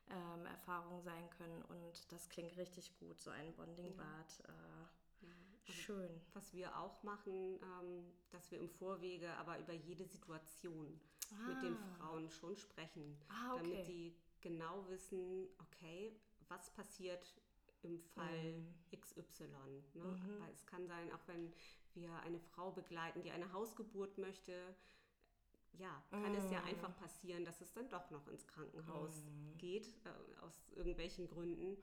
ähm, 0.10 0.46
Erfahrungen 0.46 1.02
sein 1.04 1.30
können. 1.38 1.62
Und 1.66 2.12
das 2.12 2.28
klingt 2.30 2.58
richtig 2.58 2.98
gut, 3.00 3.22
so 3.22 3.30
ein 3.30 3.54
Bondingbad. 3.54 4.40
Äh, 4.48 5.26
Ja, 5.26 5.30
also 5.68 5.72
schön. 5.82 6.22
was 6.34 6.54
wir 6.54 6.76
auch 6.80 7.04
machen, 7.04 7.60
ähm, 7.62 8.12
dass 8.32 8.50
wir 8.52 8.60
im 8.60 8.70
Vorwege 8.70 9.32
aber 9.38 9.60
über 9.60 9.74
jede 9.74 10.06
Situation 10.06 11.00
mit 11.48 11.62
den 11.62 11.76
Ah. 11.76 11.96
Frauen 12.00 12.30
schon 12.30 12.56
sprechen, 12.58 13.16
Ah, 13.30 13.54
okay. 13.54 13.62
damit 13.64 13.88
die 13.88 14.16
genau 14.42 14.88
wissen, 14.90 15.48
okay, 15.60 16.16
was 16.48 16.70
passiert 16.72 17.36
im 17.82 18.00
Fall 18.00 18.54
Mhm. 18.54 18.74
XY. 18.92 19.46
Ne? 19.94 20.04
Mhm. 20.04 20.40
Weil 20.40 20.54
es 20.54 20.66
kann 20.66 20.88
sein, 20.88 21.12
auch 21.14 21.28
wenn 21.28 21.54
wir 21.94 22.14
eine 22.22 22.40
Frau 22.40 22.72
begleiten, 22.72 23.22
die 23.22 23.32
eine 23.32 23.52
Hausgeburt 23.54 24.18
möchte, 24.18 24.76
ja, 25.74 26.04
kann 26.10 26.34
es 26.36 26.50
ja 26.52 26.60
Mhm. 26.60 26.66
einfach 26.66 26.96
passieren, 26.98 27.46
dass 27.46 27.62
es 27.62 27.74
dann 27.74 27.90
doch 27.90 28.10
noch 28.10 28.28
ins 28.28 28.48
Krankenhaus 28.48 29.24
Mhm. 29.24 29.58
geht, 29.58 29.88
äh, 30.06 30.38
aus 30.42 30.70
irgendwelchen 30.76 31.28
Gründen. 31.28 31.78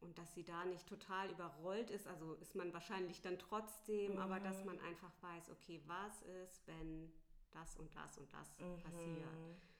Und 0.00 0.18
dass 0.18 0.34
sie 0.34 0.42
da 0.44 0.64
nicht 0.64 0.88
total 0.88 1.30
überrollt 1.30 1.88
ist, 1.90 2.08
also 2.08 2.34
ist 2.34 2.56
man 2.56 2.72
wahrscheinlich 2.72 3.20
dann 3.20 3.38
trotzdem, 3.38 4.18
aber 4.18 4.40
dass 4.40 4.58
Mhm. 4.60 4.66
man 4.66 4.80
einfach 4.80 5.12
weiß, 5.22 5.50
okay, 5.50 5.80
was 5.86 6.22
ist, 6.22 6.66
wenn 6.66 7.12
das 7.52 7.76
und 7.76 7.94
das 7.94 8.18
und 8.18 8.32
das 8.32 8.56
passiert. 8.82 9.28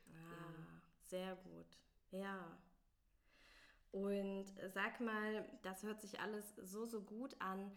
Mhm. 0.06 0.16
Ah, 0.30 0.80
sehr 1.02 1.34
gut. 1.36 1.66
Ja. 2.12 2.56
Und 3.90 4.46
sag 4.72 5.00
mal, 5.00 5.46
das 5.62 5.82
hört 5.82 6.00
sich 6.00 6.18
alles 6.20 6.54
so, 6.56 6.86
so 6.86 7.02
gut 7.02 7.34
an. 7.40 7.70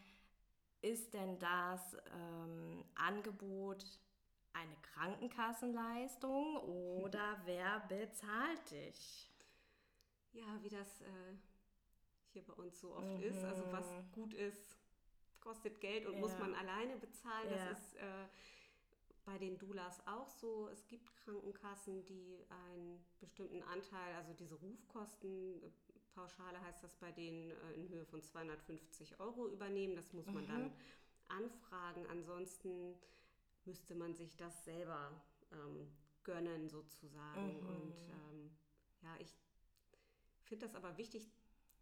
Ist 0.82 1.14
denn 1.14 1.40
das 1.40 1.98
ähm, 2.14 2.86
Angebot 2.96 3.84
eine 4.54 4.76
Krankenkassenleistung 4.94 6.58
oder 6.58 7.42
wer 7.46 7.80
bezahlt 7.90 8.72
dich? 8.72 9.32
Ja, 10.34 10.62
wie 10.62 10.70
das 10.70 11.02
äh, 11.02 11.36
hier 12.34 12.44
bei 12.46 12.54
uns 12.54 12.80
so 12.80 12.96
oft 12.96 13.20
ist. 13.22 13.44
Also 13.44 13.64
was 13.72 13.90
Mhm. 13.92 14.12
gut 14.12 14.34
ist, 14.34 14.78
kostet 15.42 15.82
Geld 15.82 16.06
und 16.06 16.14
Ja. 16.14 16.20
muss 16.20 16.38
man 16.38 16.54
alleine 16.56 16.98
bezahlen. 16.98 17.50
Ja. 17.50 17.70
Das 17.70 17.80
ist 17.80 17.96
äh, 17.96 18.28
bei 19.26 19.38
den 19.38 19.58
Doulas 19.58 20.06
auch 20.08 20.30
so. 20.30 20.70
Es 20.70 20.88
gibt 20.88 21.16
Krankenkassen, 21.18 22.06
die 22.06 22.46
einen 22.50 23.04
bestimmten 23.20 23.62
Anteil, 23.64 24.16
also 24.16 24.34
diese 24.34 24.56
Rufkostenpauschale 24.56 26.62
heißt 26.62 26.84
das 26.84 26.96
bei 26.96 27.12
denen 27.12 27.52
äh, 27.52 27.74
in 27.74 27.90
Höhe 27.90 28.06
von 28.06 28.22
250 28.22 29.20
Euro 29.20 29.48
übernehmen. 29.48 29.96
Das 29.96 30.14
muss 30.14 30.32
man 30.34 30.44
Mhm. 30.44 30.48
dann 30.48 30.74
anfragen. 31.28 32.06
Ansonsten 32.08 32.96
müsste 33.66 33.96
man 33.96 34.14
sich 34.16 34.36
das 34.38 34.64
selber 34.64 35.12
ähm, 35.52 35.92
gönnen 36.24 36.70
sozusagen. 36.70 37.60
Mhm. 37.62 37.68
Und 37.68 37.96
ähm, 38.10 38.58
ja, 39.02 39.16
ich 39.20 39.36
finde 40.44 40.66
das 40.68 40.76
aber 40.76 40.98
wichtig 40.98 41.28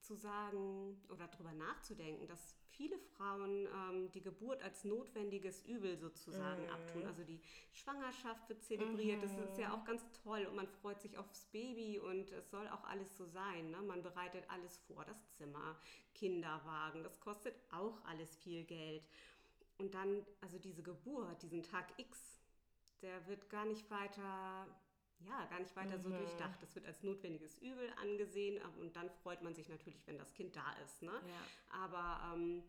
zu 0.04 0.16
sagen 0.16 1.02
oder 1.10 1.28
darüber 1.28 1.54
nachzudenken, 1.54 2.28
dass 2.28 2.56
viele 2.70 2.98
Frauen 3.00 3.68
ähm, 3.68 4.12
die 4.12 4.22
Geburt 4.22 4.62
als 4.64 4.84
notwendiges 4.84 5.64
Übel 5.66 5.98
sozusagen 5.98 6.64
Mhm. 6.64 6.70
abtun. 6.70 7.06
Also 7.06 7.24
die 7.24 7.40
Schwangerschaft 7.72 8.48
wird 8.50 8.64
zelebriert, 8.64 9.24
das 9.24 9.32
ist 9.38 9.58
ja 9.58 9.70
Mhm. 9.70 9.74
auch 9.74 9.86
ganz 9.86 10.04
toll 10.24 10.46
und 10.46 10.56
man 10.56 10.68
freut 10.68 11.02
sich 11.02 11.18
aufs 11.18 11.46
Baby 11.52 12.00
und 12.00 12.32
es 12.32 12.50
soll 12.52 12.68
auch 12.70 12.84
alles 12.84 13.16
so 13.16 13.26
sein. 13.26 13.70
Ne? 13.72 13.82
Man 13.82 14.02
bereitet 14.04 14.44
alles 14.50 14.78
vor, 14.88 15.06
das 15.06 15.18
Zimmer, 15.38 15.80
Kinderwagen, 16.14 17.04
das 17.04 17.20
kostet 17.20 17.56
auch 17.72 18.04
alles 18.06 18.36
viel 18.38 18.64
Geld. 18.66 19.04
Und 19.78 19.94
dann, 19.94 20.26
also 20.42 20.60
diese 20.60 20.84
Geburt, 20.84 21.42
diesen 21.44 21.64
Tag 21.64 21.94
X, 21.98 22.40
der 23.02 23.26
wird 23.28 23.50
gar 23.50 23.66
nicht 23.66 23.90
weiter, 23.92 24.68
ja, 25.20 25.46
gar 25.46 25.60
nicht 25.60 25.76
weiter 25.76 26.00
so 26.00 26.10
Mhm. 26.10 26.18
durchdacht. 26.18 26.62
Das 26.62 26.76
wird 26.76 26.86
als 26.86 27.04
notwendiges 27.04 27.56
Übel 27.62 27.92
angesehen 28.02 28.62
und 28.80 28.96
dann 28.96 29.10
freut 29.10 29.42
man 29.42 29.54
sich 29.56 29.70
natürlich, 29.70 30.06
wenn 30.08 30.18
das 30.18 30.34
Kind 30.34 30.56
da 30.56 30.74
ist. 30.84 31.02
Ne? 31.02 31.12
Ja. 31.12 31.82
Aber 31.84 32.34
ähm, 32.36 32.64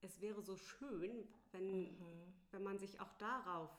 es 0.00 0.20
wäre 0.20 0.42
so 0.42 0.56
schön, 0.56 1.28
wenn, 1.52 1.92
Mhm. 1.98 2.34
wenn 2.50 2.62
man 2.62 2.78
sich 2.78 3.00
auch 3.00 3.12
darauf 3.18 3.70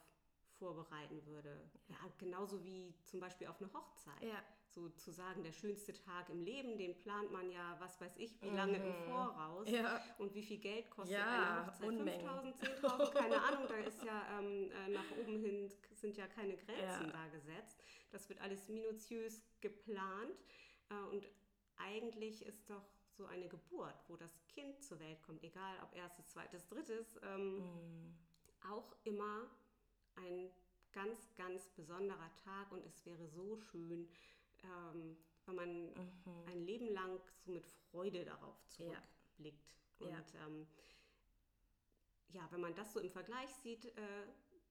vorbereiten 0.58 1.26
würde. 1.26 1.70
Ja, 1.88 1.98
genauso 2.18 2.64
wie 2.64 2.94
zum 3.06 3.20
Beispiel 3.20 3.48
auf 3.48 3.62
eine 3.62 3.72
Hochzeit. 3.74 4.22
Ja. 4.24 4.42
Sozusagen 4.76 5.44
der 5.44 5.52
schönste 5.52 5.94
Tag 5.94 6.30
im 6.30 6.42
Leben, 6.42 6.78
den 6.80 6.98
plant 6.98 7.32
man 7.32 7.52
ja, 7.52 7.76
was 7.80 8.02
weiß 8.02 8.18
ich, 8.18 8.42
wie 8.42 8.50
lange 8.50 8.78
im 8.78 8.88
Mhm. 9.02 9.04
Voraus. 9.06 9.70
Ja. 9.70 10.02
Und 10.18 10.34
wie 10.34 10.42
viel 10.42 10.58
Geld 10.58 10.90
kostet 10.90 11.16
Ja, 11.18 11.58
eine 11.60 11.68
Hochzeit? 11.68 11.88
Unmengen. 11.90 12.28
5000, 12.28 12.56
10.000, 12.82 13.12
keine 13.14 13.44
Ahnung. 13.44 13.66
Da 13.68 13.76
ist 13.78 14.04
ja 14.04 14.40
ähm, 14.40 14.72
äh, 14.72 14.90
nach 14.90 15.12
oben 15.12 15.40
hin 15.40 15.72
sind 15.92 16.18
ja 16.18 16.26
keine 16.28 16.56
Grenzen 16.58 17.06
Ja. 17.06 17.12
da 17.12 17.28
gesetzt. 17.28 17.84
Das 18.12 18.28
wird 18.30 18.42
alles 18.42 18.68
minutiös 18.68 19.44
geplant. 19.62 20.40
Äh, 20.90 20.96
und 21.12 21.28
eigentlich 21.78 22.44
ist 22.44 22.68
doch 22.68 22.84
so 23.12 23.26
eine 23.28 23.48
Geburt, 23.48 24.04
wo 24.08 24.18
das 24.18 24.44
Kind 24.48 24.84
zur 24.84 25.00
Welt 25.00 25.22
kommt, 25.22 25.44
egal 25.44 25.78
ob 25.84 25.96
erstes, 25.96 26.30
zweites, 26.30 26.66
drittes, 26.68 27.20
ähm, 27.22 27.58
Mhm. 27.58 28.18
auch 28.72 28.96
immer 29.04 29.52
ein 30.16 30.50
ganz, 30.92 31.36
ganz 31.36 31.70
besonderer 31.70 32.32
Tag. 32.44 32.72
Und 32.72 32.84
es 32.88 33.06
wäre 33.06 33.28
so 33.28 33.56
schön, 33.58 34.10
ähm, 34.64 35.18
wenn 35.46 35.56
man 35.56 35.86
Mhm. 35.94 36.46
ein 36.48 36.62
Leben 36.66 36.88
lang 36.94 37.20
so 37.46 37.52
mit 37.52 37.66
Freude 37.66 38.24
darauf 38.26 38.56
Ja. 38.78 38.94
zurückblickt. 39.38 39.76
Und 40.00 40.10
Ja. 40.10 40.46
ähm, 40.46 40.68
ja, 42.30 42.48
wenn 42.52 42.62
man 42.62 42.74
das 42.76 42.94
so 42.94 43.00
im 43.00 43.10
Vergleich 43.10 43.50
sieht, 43.62 43.86
äh, 43.86 44.26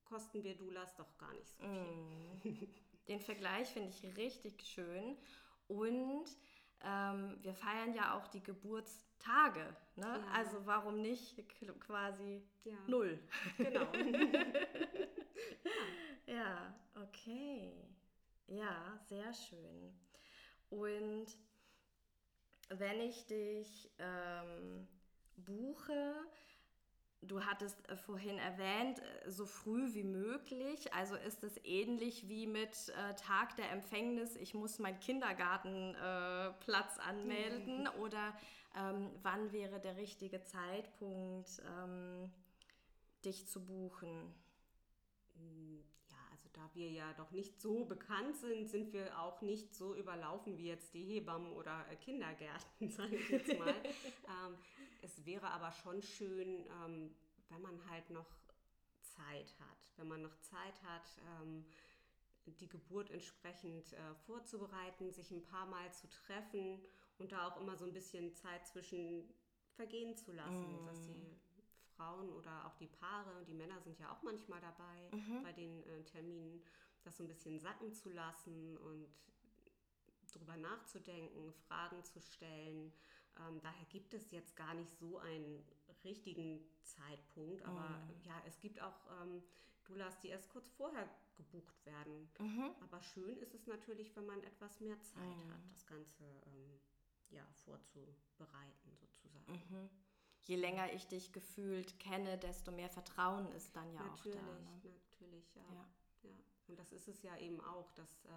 kosten 0.04 0.42
wir 0.42 0.56
Doulas 0.56 0.94
doch 0.96 1.16
gar 1.18 1.32
nicht 1.34 1.48
so 1.56 1.62
viel. 1.62 2.52
Mhm. 2.52 2.68
Den 3.08 3.20
Vergleich 3.20 3.68
finde 3.68 3.90
ich 3.90 4.16
richtig 4.16 4.62
schön. 4.62 5.16
Und 5.68 6.26
ähm, 6.80 7.38
wir 7.42 7.54
feiern 7.54 7.94
ja 7.94 8.16
auch 8.16 8.26
die 8.28 8.42
Geburtstage. 8.42 9.76
Ne? 9.96 10.06
Ja. 10.06 10.26
Also 10.32 10.64
warum 10.66 11.00
nicht 11.00 11.36
quasi 11.80 12.42
Ja, 12.64 12.78
null? 12.88 13.18
genau. 13.58 13.86
Ja, 16.26 16.74
okay. 16.94 17.72
Ja, 18.52 18.98
sehr 19.08 19.32
schön. 19.32 19.98
Und 20.68 21.26
wenn 22.68 23.00
ich 23.00 23.26
dich 23.26 23.90
ähm, 23.98 24.86
buche, 25.36 26.14
Du 27.24 27.44
hattest 27.44 27.88
äh, 27.88 27.96
vorhin 27.96 28.36
erwähnt, 28.38 28.98
äh, 28.98 29.30
so 29.30 29.46
früh 29.46 29.94
wie 29.94 30.02
möglich. 30.02 30.92
Also 30.92 31.14
ist 31.14 31.44
es 31.44 31.52
ähnlich 31.64 32.28
wie 32.28 32.48
mit 32.48 32.88
äh, 32.88 33.14
Tag 33.14 33.54
der 33.54 33.70
Empfängnis, 33.70 34.34
ich 34.34 34.54
muss 34.54 34.80
meinen 34.80 34.98
Kindergartenplatz 34.98 36.98
äh, 36.98 37.00
anmelden? 37.00 37.84
Mhm. 37.84 38.00
Oder 38.00 38.36
ähm, 38.76 39.12
wann 39.22 39.52
wäre 39.52 39.78
der 39.78 39.96
richtige 39.96 40.42
Zeitpunkt, 40.42 41.62
ähm, 41.64 42.32
dich 43.24 43.46
zu 43.46 43.64
buchen? 43.64 44.34
Da 46.52 46.70
wir 46.74 46.90
ja 46.90 47.12
doch 47.14 47.30
nicht 47.30 47.60
so 47.60 47.84
bekannt 47.84 48.36
sind, 48.36 48.68
sind 48.68 48.92
wir 48.92 49.18
auch 49.18 49.40
nicht 49.40 49.74
so 49.74 49.94
überlaufen 49.94 50.58
wie 50.58 50.66
jetzt 50.66 50.92
die 50.92 51.04
Hebammen 51.04 51.52
oder 51.52 51.86
äh, 51.90 51.96
Kindergärten, 51.96 52.90
sage 52.90 53.16
ich 53.16 53.28
jetzt 53.30 53.58
mal. 53.58 53.68
ähm, 53.74 54.56
es 55.00 55.24
wäre 55.24 55.50
aber 55.50 55.72
schon 55.72 56.02
schön, 56.02 56.66
ähm, 56.84 57.14
wenn 57.48 57.62
man 57.62 57.90
halt 57.90 58.10
noch 58.10 58.28
Zeit 59.00 59.54
hat, 59.60 59.92
wenn 59.96 60.08
man 60.08 60.22
noch 60.22 60.38
Zeit 60.40 60.82
hat, 60.82 61.08
ähm, 61.40 61.64
die 62.46 62.68
Geburt 62.68 63.10
entsprechend 63.10 63.92
äh, 63.92 64.14
vorzubereiten, 64.26 65.12
sich 65.12 65.30
ein 65.30 65.42
paar 65.42 65.66
Mal 65.66 65.92
zu 65.92 66.08
treffen 66.08 66.82
und 67.18 67.32
da 67.32 67.48
auch 67.48 67.60
immer 67.60 67.76
so 67.76 67.84
ein 67.84 67.92
bisschen 67.92 68.34
Zeit 68.34 68.66
zwischen 68.66 69.32
vergehen 69.74 70.16
zu 70.16 70.32
lassen, 70.32 70.82
mm. 70.82 70.86
dass 70.86 71.02
die 71.06 71.38
Frauen 72.02 72.30
oder 72.32 72.66
auch 72.66 72.76
die 72.76 72.86
Paare, 72.86 73.44
die 73.44 73.54
Männer 73.54 73.80
sind 73.80 73.98
ja 73.98 74.10
auch 74.12 74.22
manchmal 74.22 74.60
dabei 74.60 75.10
mhm. 75.12 75.42
bei 75.42 75.52
den 75.52 75.82
äh, 75.84 76.04
Terminen, 76.04 76.62
das 77.02 77.16
so 77.16 77.24
ein 77.24 77.28
bisschen 77.28 77.58
sacken 77.58 77.92
zu 77.92 78.10
lassen 78.10 78.76
und 78.78 79.08
drüber 80.32 80.56
nachzudenken, 80.56 81.52
Fragen 81.68 82.02
zu 82.04 82.20
stellen. 82.20 82.92
Ähm, 83.38 83.60
daher 83.60 83.84
gibt 83.86 84.14
es 84.14 84.30
jetzt 84.30 84.56
gar 84.56 84.74
nicht 84.74 84.96
so 84.98 85.18
einen 85.18 85.64
richtigen 86.04 86.60
Zeitpunkt, 86.82 87.62
aber 87.62 87.88
mhm. 87.88 88.22
ja, 88.22 88.42
es 88.46 88.58
gibt 88.60 88.80
auch 88.80 88.98
ähm, 89.22 89.42
Doulas, 89.84 90.18
die 90.20 90.28
erst 90.28 90.48
kurz 90.50 90.68
vorher 90.70 91.08
gebucht 91.36 91.84
werden. 91.84 92.30
Mhm. 92.38 92.70
Aber 92.80 93.00
schön 93.02 93.36
ist 93.38 93.54
es 93.54 93.66
natürlich, 93.66 94.14
wenn 94.16 94.26
man 94.26 94.42
etwas 94.42 94.80
mehr 94.80 95.00
Zeit 95.02 95.22
mhm. 95.22 95.52
hat, 95.52 95.60
das 95.70 95.86
Ganze 95.86 96.24
ähm, 96.46 96.80
ja, 97.30 97.44
vorzubereiten 97.64 98.96
sozusagen. 98.96 99.90
Mhm. 100.42 100.54
Je 100.54 100.56
länger 100.56 100.92
ich 100.92 101.06
dich 101.06 101.32
gefühlt 101.32 101.98
kenne, 101.98 102.38
desto 102.38 102.72
mehr 102.72 102.88
Vertrauen 102.88 103.50
ist 103.52 103.74
dann 103.76 103.92
ja 103.92 104.02
natürlich, 104.02 104.38
auch 104.38 104.44
da. 104.44 104.52
Ne? 104.52 104.70
Natürlich, 104.72 105.54
ja. 105.54 105.62
ja. 105.62 105.88
ja. 106.24 106.30
Und 106.68 106.78
das 106.78 106.92
ist 106.92 107.08
es 107.08 107.22
ja 107.22 107.36
eben 107.38 107.60
auch, 107.60 107.90
dass 107.92 108.24
äh, 108.24 108.28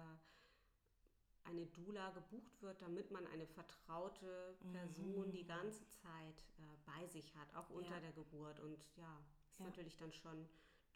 eine 1.44 1.66
Dula 1.66 2.10
gebucht 2.10 2.60
wird, 2.62 2.80
damit 2.82 3.10
man 3.10 3.26
eine 3.28 3.46
vertraute 3.46 4.56
Person 4.72 5.28
mhm. 5.28 5.32
die 5.32 5.46
ganze 5.46 5.88
Zeit 5.88 6.44
äh, 6.58 6.76
bei 6.84 7.06
sich 7.06 7.34
hat, 7.36 7.54
auch 7.54 7.70
unter 7.70 7.94
ja. 7.94 8.00
der 8.00 8.12
Geburt. 8.12 8.60
Und 8.60 8.84
ja, 8.96 9.20
ist 9.50 9.60
ja. 9.60 9.66
natürlich 9.66 9.96
dann 9.96 10.12
schon 10.12 10.48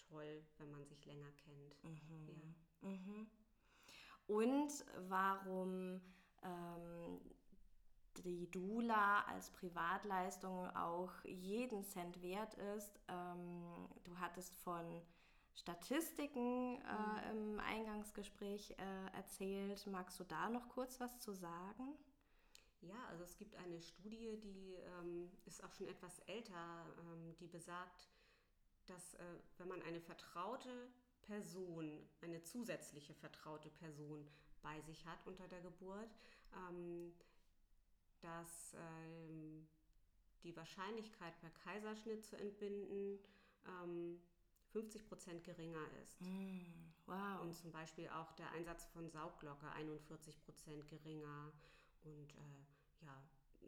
toll, 0.08 0.42
wenn 0.58 0.70
man 0.70 0.84
sich 0.86 1.04
länger 1.06 1.30
kennt. 1.32 1.84
Mhm. 1.84 2.54
Ja. 2.82 2.88
Mhm. 2.88 3.30
Und 4.26 4.84
warum 5.08 6.00
ähm, 6.42 7.20
die 8.22 8.50
Dula 8.50 9.22
als 9.24 9.50
Privatleistung 9.50 10.68
auch 10.76 11.12
jeden 11.24 11.84
Cent 11.84 12.22
wert 12.22 12.54
ist. 12.76 13.00
Ähm, 13.08 13.88
du 14.04 14.18
hattest 14.18 14.54
von 14.56 15.02
Statistiken 15.54 16.80
äh, 16.82 17.32
mhm. 17.32 17.52
im 17.52 17.60
Eingangsgespräch 17.60 18.72
äh, 18.72 19.16
erzählt. 19.16 19.86
Magst 19.86 20.18
du 20.20 20.24
da 20.24 20.48
noch 20.48 20.68
kurz 20.68 21.00
was 21.00 21.18
zu 21.20 21.32
sagen? 21.32 21.94
Ja, 22.82 23.06
also 23.10 23.24
es 23.24 23.36
gibt 23.36 23.54
eine 23.56 23.80
Studie, 23.82 24.38
die 24.42 24.74
ähm, 24.74 25.30
ist 25.44 25.62
auch 25.62 25.72
schon 25.72 25.88
etwas 25.88 26.18
älter, 26.20 26.86
ähm, 26.98 27.36
die 27.38 27.46
besagt, 27.46 28.08
dass 28.86 29.14
äh, 29.14 29.24
wenn 29.58 29.68
man 29.68 29.82
eine 29.82 30.00
vertraute 30.00 30.90
Person, 31.22 32.08
eine 32.22 32.42
zusätzliche 32.42 33.14
vertraute 33.14 33.68
Person 33.70 34.26
bei 34.62 34.80
sich 34.80 35.04
hat 35.06 35.18
unter 35.26 35.46
der 35.48 35.60
Geburt, 35.60 36.10
ähm, 36.54 37.12
dass 38.20 38.74
ähm, 38.74 39.66
die 40.42 40.56
Wahrscheinlichkeit 40.56 41.38
per 41.40 41.50
Kaiserschnitt 41.50 42.24
zu 42.24 42.36
entbinden 42.36 43.18
ähm, 43.66 44.20
50 44.72 45.06
Prozent 45.06 45.44
geringer 45.44 45.86
ist. 46.02 46.20
Mm, 46.20 46.60
wow. 47.06 47.40
Und 47.42 47.54
zum 47.54 47.72
Beispiel 47.72 48.08
auch 48.08 48.32
der 48.32 48.50
Einsatz 48.52 48.86
von 48.86 49.08
Sauglocke 49.10 49.70
41 49.72 50.40
Prozent 50.42 50.86
geringer 50.88 51.52
und 52.04 52.32
äh, 52.34 53.04
ja, 53.04 53.22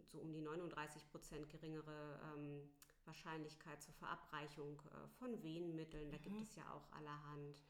so 0.05 0.19
um 0.19 0.33
die 0.33 0.41
39 0.41 1.11
Prozent 1.11 1.49
geringere 1.51 2.21
ähm, 2.35 2.71
Wahrscheinlichkeit 3.05 3.83
zur 3.83 3.95
Verabreichung 3.95 4.81
äh, 4.81 5.09
von 5.19 5.43
Venenmitteln. 5.43 6.11
Da 6.11 6.19
mhm. 6.19 6.23
gibt 6.23 6.43
es 6.43 6.55
ja 6.55 6.71
auch 6.73 6.91
allerhand. 6.93 7.61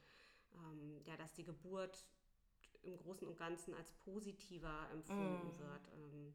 Ähm, 0.55 1.01
ja, 1.07 1.17
dass 1.17 1.33
die 1.33 1.45
Geburt 1.45 2.05
im 2.83 2.97
Großen 2.99 3.27
und 3.27 3.39
Ganzen 3.39 3.75
als 3.75 3.91
positiver 3.93 4.87
empfunden 4.93 5.49
mm. 5.49 5.59
wird. 5.59 5.89
Ähm, 5.95 6.35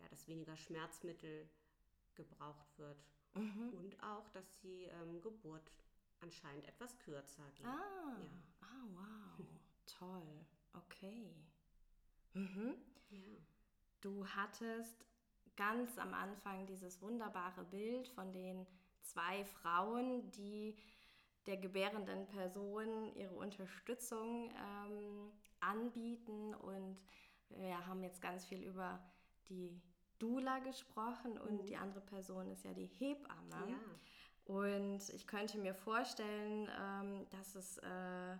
ja, 0.00 0.08
dass 0.08 0.28
weniger 0.28 0.56
Schmerzmittel 0.56 1.48
gebraucht 2.14 2.78
wird. 2.78 3.04
Mhm. 3.34 3.74
Und 3.74 4.02
auch, 4.02 4.28
dass 4.30 4.58
die 4.60 4.84
ähm, 4.84 5.20
Geburt 5.20 5.70
anscheinend 6.20 6.66
etwas 6.66 6.98
kürzer 6.98 7.48
geht. 7.54 7.66
Ah, 7.66 8.16
ja. 8.18 8.42
ah 8.60 8.86
wow, 8.94 9.46
toll, 9.86 10.46
okay. 10.74 11.34
Mhm. 12.34 12.74
Ja. 13.10 13.18
Du 14.00 14.26
hattest 14.26 15.06
ganz 15.56 15.98
am 15.98 16.14
Anfang 16.14 16.66
dieses 16.66 17.00
wunderbare 17.02 17.64
Bild 17.64 18.08
von 18.08 18.32
den 18.32 18.66
zwei 19.02 19.44
Frauen, 19.44 20.30
die 20.30 20.76
der 21.46 21.56
gebärenden 21.56 22.26
Person 22.26 23.14
ihre 23.14 23.34
Unterstützung 23.34 24.50
ähm, 24.50 25.32
anbieten. 25.60 26.54
Und 26.54 26.98
wir 27.50 27.86
haben 27.86 28.02
jetzt 28.02 28.22
ganz 28.22 28.46
viel 28.46 28.62
über 28.62 29.02
die 29.50 29.80
Dula 30.18 30.58
gesprochen 30.60 31.38
und 31.38 31.62
mhm. 31.62 31.66
die 31.66 31.76
andere 31.76 32.00
Person 32.00 32.48
ist 32.50 32.64
ja 32.64 32.72
die 32.72 32.86
Hebamme. 32.86 33.68
Ja. 33.68 33.78
Und 34.44 35.08
ich 35.10 35.26
könnte 35.26 35.58
mir 35.58 35.74
vorstellen, 35.74 36.68
ähm, 36.78 37.26
dass 37.30 37.54
es 37.54 37.78
äh, 37.78 38.36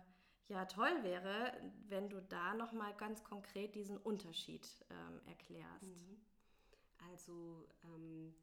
ja 0.47 0.65
toll 0.65 1.03
wäre, 1.03 1.53
wenn 1.87 2.09
du 2.09 2.21
da 2.21 2.53
nochmal 2.53 2.93
ganz 2.97 3.23
konkret 3.23 3.75
diesen 3.75 3.97
Unterschied 3.97 4.67
ähm, 4.89 5.21
erklärst. 5.25 5.83
Mhm. 5.83 6.17
Also 7.09 7.67
ähm, 7.85 8.33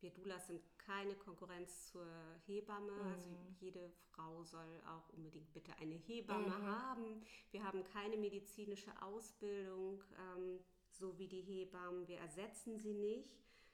wir 0.00 0.10
Dulas 0.10 0.46
sind 0.46 0.62
keine 0.78 1.14
Konkurrenz 1.14 1.86
zur 1.86 2.06
Hebamme. 2.46 2.92
Mhm. 2.92 3.12
Also 3.12 3.30
jede 3.58 3.90
Frau 4.12 4.44
soll 4.44 4.82
auch 4.86 5.08
unbedingt 5.10 5.52
bitte 5.52 5.72
eine 5.80 5.94
Hebamme 5.94 6.46
mhm. 6.46 6.66
haben. 6.66 7.22
Wir 7.50 7.64
haben 7.64 7.82
keine 7.84 8.16
medizinische 8.16 8.90
Ausbildung. 9.02 10.02
Ähm, 10.36 10.60
so 10.98 11.18
wie 11.18 11.28
die 11.28 11.40
Hebammen. 11.40 12.06
Wir 12.08 12.18
ersetzen 12.18 12.78
sie 12.78 12.94
nicht. 12.94 13.28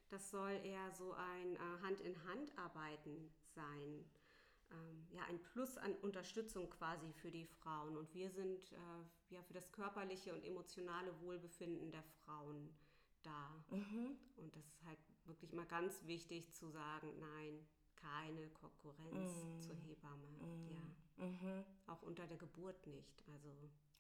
Das 0.09 0.31
soll 0.31 0.61
eher 0.65 0.91
so 0.93 1.13
ein 1.13 1.57
äh, 1.57 1.83
Hand-in-Hand-Arbeiten 1.83 3.33
sein. 3.55 4.05
Ähm, 4.71 5.07
ja, 5.11 5.23
ein 5.25 5.41
Plus 5.41 5.79
an 5.79 5.95
Unterstützung 6.03 6.69
quasi 6.71 7.13
für 7.13 7.31
die 7.31 7.47
Frauen. 7.47 7.97
Und 7.97 8.13
wir 8.15 8.31
sind 8.31 8.73
äh, 8.73 9.35
ja 9.35 9.43
für 9.43 9.55
das 9.55 9.71
körperliche 9.73 10.35
und 10.35 10.45
emotionale 10.45 11.19
Wohlbefinden 11.21 11.91
der 11.91 12.03
Frauen 12.03 12.75
da. 13.23 13.65
Mhm. 13.71 14.17
Und 14.37 14.55
das 14.55 14.67
ist 14.67 14.85
halt 14.85 14.99
wirklich 15.25 15.53
mal 15.53 15.67
ganz 15.67 16.05
wichtig 16.07 16.53
zu 16.53 16.69
sagen, 16.69 17.09
nein, 17.19 17.67
keine 17.97 18.49
Konkurrenz 18.51 19.45
mhm. 19.45 19.61
zur 19.61 19.77
Hebamme. 19.77 20.29
Mhm. 20.41 20.71
Ja. 20.71 21.25
Mhm. 21.25 21.65
Auch 21.87 22.03
unter 22.03 22.27
der 22.27 22.37
Geburt 22.37 22.87
nicht. 22.87 23.23
Also 23.29 23.49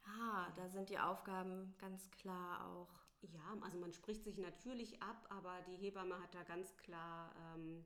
Ah, 0.04 0.50
da 0.56 0.68
sind 0.68 0.90
die 0.90 0.98
Aufgaben 0.98 1.74
ganz 1.78 2.10
klar 2.10 2.66
auch 2.66 2.88
ja, 3.22 3.56
also 3.60 3.78
man 3.78 3.92
spricht 3.92 4.24
sich 4.24 4.38
natürlich 4.38 5.00
ab, 5.02 5.26
aber 5.30 5.60
die 5.62 5.76
Hebamme 5.76 6.20
hat 6.20 6.34
da 6.34 6.42
ganz 6.42 6.76
klar 6.76 7.34
ähm, 7.54 7.84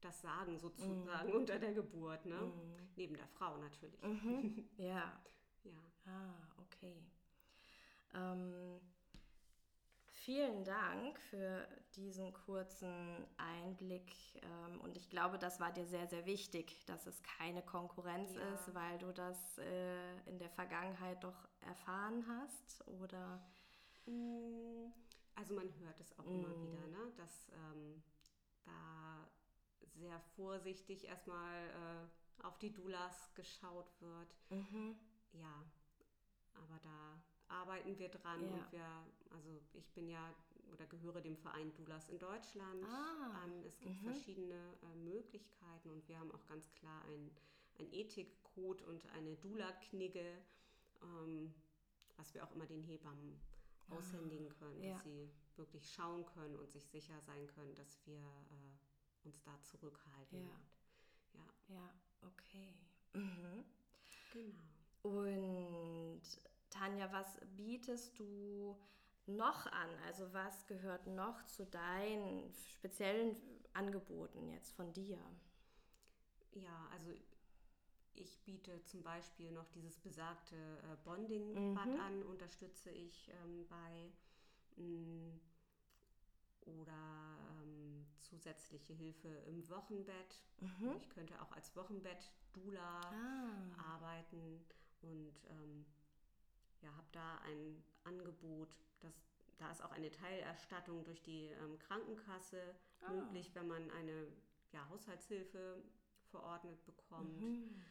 das 0.00 0.20
Sagen 0.20 0.58
sozusagen 0.58 1.30
mm. 1.30 1.36
unter 1.36 1.58
der 1.58 1.72
Geburt, 1.72 2.24
ne? 2.26 2.36
Mm. 2.36 2.90
Neben 2.96 3.16
der 3.16 3.28
Frau 3.28 3.56
natürlich. 3.58 4.02
Mhm. 4.02 4.68
Ja. 4.76 5.20
ja. 5.64 5.72
Ah, 6.06 6.34
okay. 6.60 6.96
Ähm, 8.14 8.80
vielen 10.08 10.64
Dank 10.64 11.18
für 11.20 11.66
diesen 11.94 12.32
kurzen 12.32 13.26
Einblick. 13.36 14.12
Ähm, 14.42 14.80
und 14.80 14.96
ich 14.96 15.08
glaube, 15.08 15.38
das 15.38 15.60
war 15.60 15.72
dir 15.72 15.86
sehr, 15.86 16.06
sehr 16.08 16.26
wichtig, 16.26 16.84
dass 16.86 17.06
es 17.06 17.22
keine 17.22 17.62
Konkurrenz 17.62 18.34
ja. 18.34 18.54
ist, 18.54 18.74
weil 18.74 18.98
du 18.98 19.12
das 19.12 19.58
äh, 19.58 20.28
in 20.28 20.38
der 20.38 20.50
Vergangenheit 20.50 21.22
doch 21.22 21.48
erfahren 21.60 22.24
hast, 22.26 22.86
oder? 22.88 23.40
Mm, 24.06 24.92
also 25.34 25.54
man 25.54 25.72
hört 25.80 26.00
es 26.00 26.18
auch 26.18 26.24
mm. 26.24 26.34
immer 26.34 26.60
wieder, 26.60 26.86
ne? 26.88 27.12
dass 27.16 27.50
ähm, 27.50 28.02
da 28.64 29.28
sehr 29.94 30.20
vorsichtig 30.36 31.04
erstmal 31.04 31.68
äh, 31.68 32.44
auf 32.44 32.58
die 32.58 32.72
Doulas 32.72 33.34
geschaut 33.34 33.92
wird. 34.00 34.36
Mhm. 34.50 34.96
Ja, 35.32 35.64
aber 36.54 36.78
da 36.82 37.22
arbeiten 37.48 37.98
wir 37.98 38.08
dran 38.08 38.42
ja. 38.42 38.54
und 38.54 38.72
wir, 38.72 39.06
also 39.30 39.60
ich 39.74 39.92
bin 39.92 40.08
ja 40.08 40.34
oder 40.72 40.86
gehöre 40.86 41.20
dem 41.20 41.36
Verein 41.36 41.72
Doulas 41.74 42.08
in 42.08 42.18
Deutschland 42.18 42.84
Ah, 42.84 43.42
an. 43.42 43.62
Es 43.64 43.78
gibt 43.78 44.00
verschiedene 44.00 44.74
äh, 44.82 44.94
Möglichkeiten 44.96 45.90
und 45.90 46.08
wir 46.08 46.18
haben 46.18 46.32
auch 46.32 46.46
ganz 46.46 46.70
klar 46.72 47.02
ein, 47.04 47.30
ein 47.78 47.92
Ethikcode 47.92 48.82
und 48.82 49.06
eine 49.12 49.36
Doula-Knigge, 49.36 50.38
ähm, 51.02 51.54
was 52.16 52.32
wir 52.34 52.44
auch 52.44 52.52
immer 52.52 52.66
den 52.66 52.82
Hebammen 52.82 53.38
aushändigen 53.90 54.48
können, 54.48 54.82
ja. 54.82 54.92
dass 54.94 55.04
sie 55.04 55.30
wirklich 55.56 55.92
schauen 55.92 56.24
können 56.26 56.56
und 56.56 56.70
sich 56.70 56.86
sicher 56.88 57.20
sein 57.20 57.46
können, 57.48 57.74
dass 57.74 57.98
wir 58.06 58.20
äh, 58.20 59.26
uns 59.26 59.42
da 59.42 59.60
zurückhalten. 59.62 60.42
Ja. 60.42 60.60
Ja, 61.34 61.74
Ja, 61.74 61.90
okay. 62.22 62.74
Mhm. 63.14 63.64
genau. 64.32 64.72
Und 65.02 66.22
Tanja, 66.70 67.12
was 67.12 67.38
bietest 67.56 68.18
du 68.18 68.76
noch 69.26 69.66
an? 69.66 69.90
Also 70.06 70.32
was 70.32 70.66
gehört 70.66 71.06
noch 71.06 71.44
zu 71.46 71.66
deinen 71.66 72.52
speziellen 72.52 73.36
Angeboten 73.72 74.48
jetzt 74.48 74.72
von 74.72 74.92
dir? 74.92 75.18
Ja, 76.54 76.88
also 76.92 77.12
ich 78.14 78.38
biete 78.44 78.82
zum 78.84 79.02
Beispiel 79.02 79.50
noch 79.52 79.68
dieses 79.70 79.98
besagte 79.98 80.56
äh, 80.56 80.96
Bonding-Bad 81.04 81.88
an, 82.00 82.22
unterstütze 82.24 82.90
ich 82.90 83.28
ähm, 83.42 83.66
bei 83.68 84.12
mh, 84.76 85.38
oder 86.66 87.38
ähm, 87.62 88.06
zusätzliche 88.18 88.92
Hilfe 88.94 89.28
im 89.46 89.68
Wochenbett. 89.68 90.42
Ich 91.00 91.08
könnte 91.10 91.40
auch 91.42 91.52
als 91.52 91.74
Wochenbett-Dula 91.76 93.10
Ah, 93.10 93.94
arbeiten 93.94 94.64
und 95.02 95.34
ähm, 95.50 95.86
ja, 96.82 96.94
habe 96.96 97.06
da 97.12 97.38
ein 97.38 97.82
Angebot, 98.04 98.68
das, 99.00 99.12
da 99.58 99.70
ist 99.70 99.82
auch 99.82 99.92
eine 99.92 100.10
Teilerstattung 100.10 101.04
durch 101.04 101.22
die 101.22 101.46
ähm, 101.46 101.78
Krankenkasse 101.78 102.74
Ah. 103.02 103.10
möglich, 103.10 103.50
wenn 103.54 103.66
man 103.68 103.90
eine 103.90 104.28
ja, 104.72 104.88
Haushaltshilfe 104.88 105.82
verordnet 106.30 106.84
bekommt. 106.86 107.36
Mhm. 107.40 107.82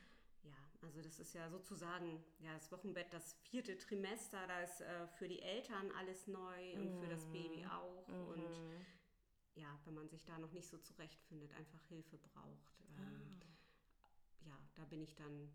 Also 0.82 1.02
das 1.02 1.20
ist 1.20 1.34
ja 1.34 1.50
sozusagen 1.50 2.24
ja, 2.40 2.54
das 2.54 2.72
Wochenbett, 2.72 3.14
das 3.14 3.34
vierte 3.50 3.78
Trimester, 3.78 4.48
da 4.48 4.62
ist 4.62 4.82
äh, 4.82 5.08
für 5.08 5.28
die 5.28 5.42
Eltern 5.42 5.92
alles 5.92 6.28
neu 6.28 6.80
und 6.80 6.92
für 7.00 7.08
das 7.08 7.26
Baby 7.32 7.66
auch. 7.66 8.08
Und 8.08 8.38
Mhm. 8.38 8.86
ja, 9.56 9.80
wenn 9.86 9.94
man 9.94 10.10
sich 10.10 10.24
da 10.24 10.38
noch 10.40 10.52
nicht 10.54 10.68
so 10.70 10.78
zurechtfindet, 10.80 11.54
einfach 11.54 11.84
Hilfe 11.90 12.18
braucht. 12.18 12.82
Ähm, 12.98 13.42
ja, 14.46 14.58
da 14.76 14.86
bin 14.86 15.02
ich 15.02 15.16
dann 15.16 15.52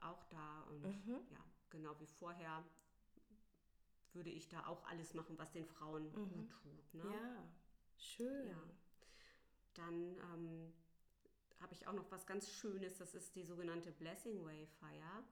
auch 0.00 0.24
da 0.24 0.62
und 0.62 0.82
Mhm. 0.82 1.20
ja, 1.30 1.44
genau 1.70 1.98
wie 2.00 2.06
vorher 2.06 2.64
würde 4.12 4.30
ich 4.30 4.48
da 4.48 4.66
auch 4.66 4.84
alles 4.86 5.14
machen, 5.14 5.38
was 5.38 5.50
den 5.52 5.66
Frauen 5.66 6.12
gut 6.12 6.50
tut. 6.50 6.94
Ne? 6.94 7.04
Mhm. 7.04 7.12
Ja, 7.12 7.48
schön. 7.96 8.48
Ja. 8.48 8.62
Dann 9.74 10.16
ähm, 10.18 10.72
habe 11.64 11.72
ich 11.72 11.86
auch 11.86 11.94
noch 11.94 12.10
was 12.10 12.26
ganz 12.26 12.50
Schönes, 12.50 12.98
das 12.98 13.14
ist 13.14 13.34
die 13.34 13.42
sogenannte 13.42 13.90
Blessing 13.90 14.44
Way 14.44 14.66
Fire. 14.78 15.24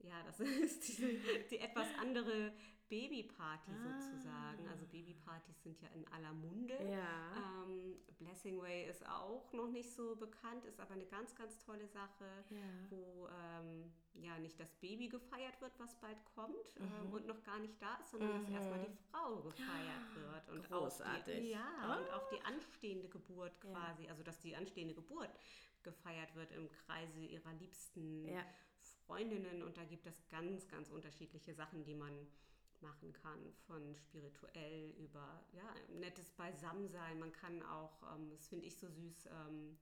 Ja, 0.00 0.22
das 0.24 0.38
ist 0.64 0.86
die, 0.86 1.18
die 1.50 1.58
etwas 1.58 1.86
andere 1.98 2.52
Babyparty 2.92 3.72
sozusagen. 3.74 4.68
Also 4.68 4.84
Babypartys 4.84 5.62
sind 5.62 5.80
ja 5.80 5.88
in 5.94 6.06
aller 6.08 6.34
Munde. 6.34 6.74
Ja. 6.84 7.62
Ähm, 7.64 7.96
Blessing 8.18 8.60
Way 8.60 8.86
ist 8.90 9.06
auch 9.08 9.50
noch 9.54 9.68
nicht 9.68 9.90
so 9.90 10.14
bekannt, 10.14 10.66
ist 10.66 10.78
aber 10.78 10.90
eine 10.92 11.06
ganz, 11.06 11.34
ganz 11.34 11.58
tolle 11.64 11.88
Sache, 11.88 12.26
Ja. 12.50 12.58
wo 12.90 13.28
ähm, 13.28 13.90
ja 14.12 14.38
nicht 14.38 14.60
das 14.60 14.74
Baby 14.74 15.08
gefeiert 15.08 15.58
wird, 15.62 15.72
was 15.78 15.94
bald 16.00 16.22
kommt 16.34 16.78
Mhm. 16.78 16.84
ähm, 17.06 17.12
und 17.14 17.26
noch 17.26 17.42
gar 17.44 17.58
nicht 17.60 17.80
da 17.80 17.94
ist, 17.96 18.10
sondern 18.10 18.42
dass 18.42 18.50
erstmal 18.52 18.80
die 18.84 18.96
Frau 19.10 19.36
gefeiert 19.40 20.14
wird. 20.14 20.48
Und 20.50 20.68
Großartig. 20.68 21.34
Auf 21.34 21.40
die, 21.40 21.48
ja, 21.48 21.66
Ah. 21.80 21.96
und 21.96 22.10
auf 22.10 22.28
die 22.28 22.42
anstehende 22.42 23.08
Geburt 23.08 23.52
Ja. 23.64 23.70
quasi, 23.70 24.06
also 24.10 24.22
dass 24.22 24.38
die 24.40 24.54
anstehende 24.54 24.92
Geburt 24.94 25.30
gefeiert 25.82 26.34
wird 26.34 26.52
im 26.52 26.68
Kreise 26.70 27.20
ihrer 27.20 27.54
liebsten 27.54 28.28
Ja. 28.28 28.44
Freundinnen 29.06 29.62
und 29.62 29.78
da 29.78 29.84
gibt 29.84 30.06
es 30.06 30.28
ganz, 30.28 30.68
ganz 30.68 30.90
unterschiedliche 30.90 31.54
Sachen, 31.54 31.84
die 31.84 31.94
man 31.94 32.12
machen 32.82 33.12
kann, 33.12 33.52
von 33.66 33.94
spirituell 33.96 34.90
über 34.98 35.44
ja, 35.52 35.74
nettes 35.98 36.30
Beisammensein. 36.32 37.18
Man 37.18 37.32
kann 37.32 37.62
auch, 37.62 38.02
ähm, 38.14 38.30
das 38.30 38.48
finde 38.48 38.66
ich 38.66 38.76
so 38.76 38.88
süß, 38.88 39.26
ähm, 39.26 39.78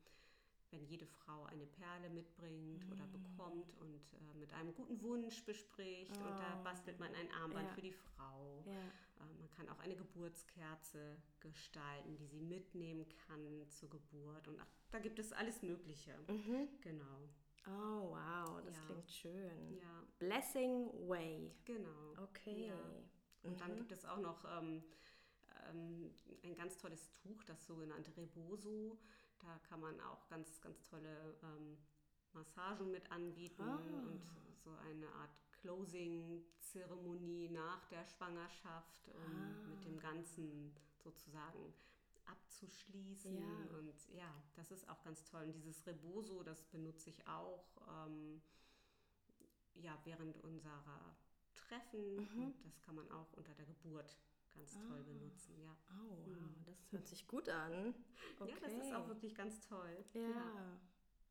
wenn 0.70 0.84
jede 0.84 1.06
Frau 1.06 1.44
eine 1.46 1.66
Perle 1.66 2.10
mitbringt 2.10 2.84
oder 2.92 3.04
Mm. 3.06 3.12
bekommt 3.12 3.74
und 3.80 4.12
äh, 4.14 4.38
mit 4.38 4.52
einem 4.52 4.72
guten 4.74 5.00
Wunsch 5.02 5.44
bespricht 5.44 6.16
und 6.16 6.38
da 6.38 6.58
Oh. 6.60 6.62
bastelt 6.64 7.00
man 7.00 7.12
ein 7.14 7.28
Armband 7.32 7.66
Ja. 7.68 7.74
für 7.74 7.80
die 7.82 7.92
Frau. 7.92 8.62
Ja. 8.66 8.72
Äh, 8.72 9.34
Man 9.40 9.50
kann 9.50 9.68
auch 9.68 9.80
eine 9.80 9.96
Geburtskerze 9.96 11.16
gestalten, 11.40 12.16
die 12.16 12.26
sie 12.26 12.40
mitnehmen 12.40 13.04
kann 13.26 13.68
zur 13.68 13.90
Geburt. 13.90 14.46
Und 14.46 14.60
ach, 14.60 14.66
da 14.92 14.98
gibt 15.00 15.18
es 15.18 15.32
alles 15.32 15.60
Mögliche. 15.62 16.16
Mhm. 16.28 16.68
Genau. 16.82 17.28
Oh, 17.66 18.10
wow, 18.10 18.60
das 18.64 18.76
Ja. 18.76 18.82
klingt 18.86 19.10
schön. 19.10 19.74
Ja, 19.80 20.04
Blessing 20.18 20.90
Way. 21.08 21.52
genau. 21.64 22.14
Okay. 22.22 22.68
Ja. 22.68 22.74
Und 23.42 23.60
dann 23.60 23.72
Mhm. 23.72 23.76
gibt 23.76 23.92
es 23.92 24.04
auch 24.04 24.18
noch 24.18 24.44
ähm, 24.44 24.82
ähm, 25.68 26.14
ein 26.44 26.54
ganz 26.54 26.76
tolles 26.78 27.10
Tuch, 27.12 27.42
das 27.44 27.66
sogenannte 27.66 28.16
Reboso. 28.16 28.98
Da 29.40 29.58
kann 29.68 29.80
man 29.80 29.98
auch 30.00 30.26
ganz, 30.28 30.60
ganz 30.60 30.82
tolle 30.84 31.38
ähm, 31.42 31.78
Massagen 32.32 32.90
mit 32.90 33.10
anbieten 33.10 33.62
Ah. 33.62 33.76
und 33.76 34.22
so 34.62 34.70
eine 34.76 35.08
Art 35.14 35.30
Closing-Zeremonie 35.52 37.48
nach 37.50 37.84
der 37.88 38.04
Schwangerschaft, 38.06 39.08
um 39.08 39.36
Ah. 39.36 39.68
mit 39.68 39.84
dem 39.84 39.98
Ganzen 39.98 40.74
sozusagen 40.98 41.74
abzuschließen. 42.30 43.36
Ja. 43.36 43.78
Und 43.78 44.08
ja, 44.10 44.42
das 44.54 44.70
ist 44.70 44.88
auch 44.88 45.02
ganz 45.02 45.24
toll. 45.24 45.44
Und 45.44 45.52
dieses 45.52 45.86
Reboso, 45.86 46.42
das 46.42 46.62
benutze 46.64 47.10
ich 47.10 47.26
auch 47.26 47.64
ähm, 48.06 48.42
ja, 49.74 49.98
während 50.04 50.36
unserer 50.38 51.16
Treffen. 51.54 52.16
Mhm. 52.16 52.54
Das 52.64 52.80
kann 52.80 52.94
man 52.94 53.10
auch 53.10 53.32
unter 53.34 53.54
der 53.54 53.66
Geburt 53.66 54.16
ganz 54.54 54.72
toll 54.80 55.02
benutzen. 55.04 55.58
Ja. 55.60 55.76
Oh, 55.90 56.10
wow, 56.10 56.26
Mhm. 56.26 56.64
das 56.66 56.92
hört 56.92 57.06
sich 57.06 57.26
gut 57.26 57.48
an. 57.48 57.94
Okay. 58.38 58.50
ja, 58.50 58.56
das 58.60 58.72
ist 58.72 58.92
auch 58.94 59.08
wirklich 59.08 59.34
ganz 59.34 59.60
toll. 59.60 60.04
Ja, 60.14 60.80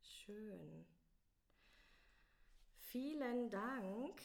schön. 0.02 0.86
Vielen 2.92 3.52
Dank 3.52 4.20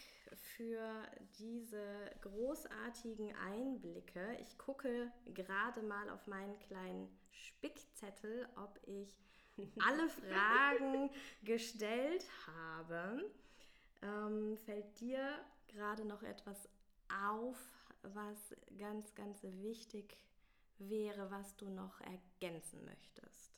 für 0.57 1.03
diese 1.39 2.11
großartigen 2.23 3.37
Einblicke. 3.37 4.39
Ich 4.41 4.57
gucke 4.57 5.13
gerade 5.35 5.83
mal 5.83 6.09
auf 6.09 6.27
meinen 6.27 6.59
kleinen 6.61 7.15
Spickzettel, 7.31 8.49
ob 8.57 8.81
ich 8.87 9.15
alle 9.81 10.09
Fragen 10.09 11.11
gestellt 11.43 12.27
habe. 12.47 13.31
Ähm, 14.01 14.57
fällt 14.57 14.99
dir 14.99 15.45
gerade 15.69 16.07
noch 16.07 16.23
etwas 16.23 16.67
auf, 17.31 17.59
was 18.03 18.57
ganz, 18.79 19.15
ganz 19.15 19.43
wichtig 19.43 20.17
wäre, 20.79 21.31
was 21.31 21.55
du 21.57 21.69
noch 21.69 22.01
ergänzen 22.01 22.83
möchtest? 22.87 23.54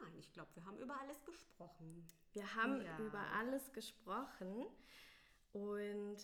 Nein, 0.00 0.14
ich 0.18 0.32
glaube, 0.32 0.48
wir 0.54 0.64
haben 0.64 0.78
über 0.78 0.98
alles 1.00 1.22
gesprochen. 1.24 2.06
Wir 2.32 2.54
haben 2.54 2.80
Ja. 2.82 2.98
über 2.98 3.20
alles 3.34 3.72
gesprochen 3.72 4.66
und 5.52 6.16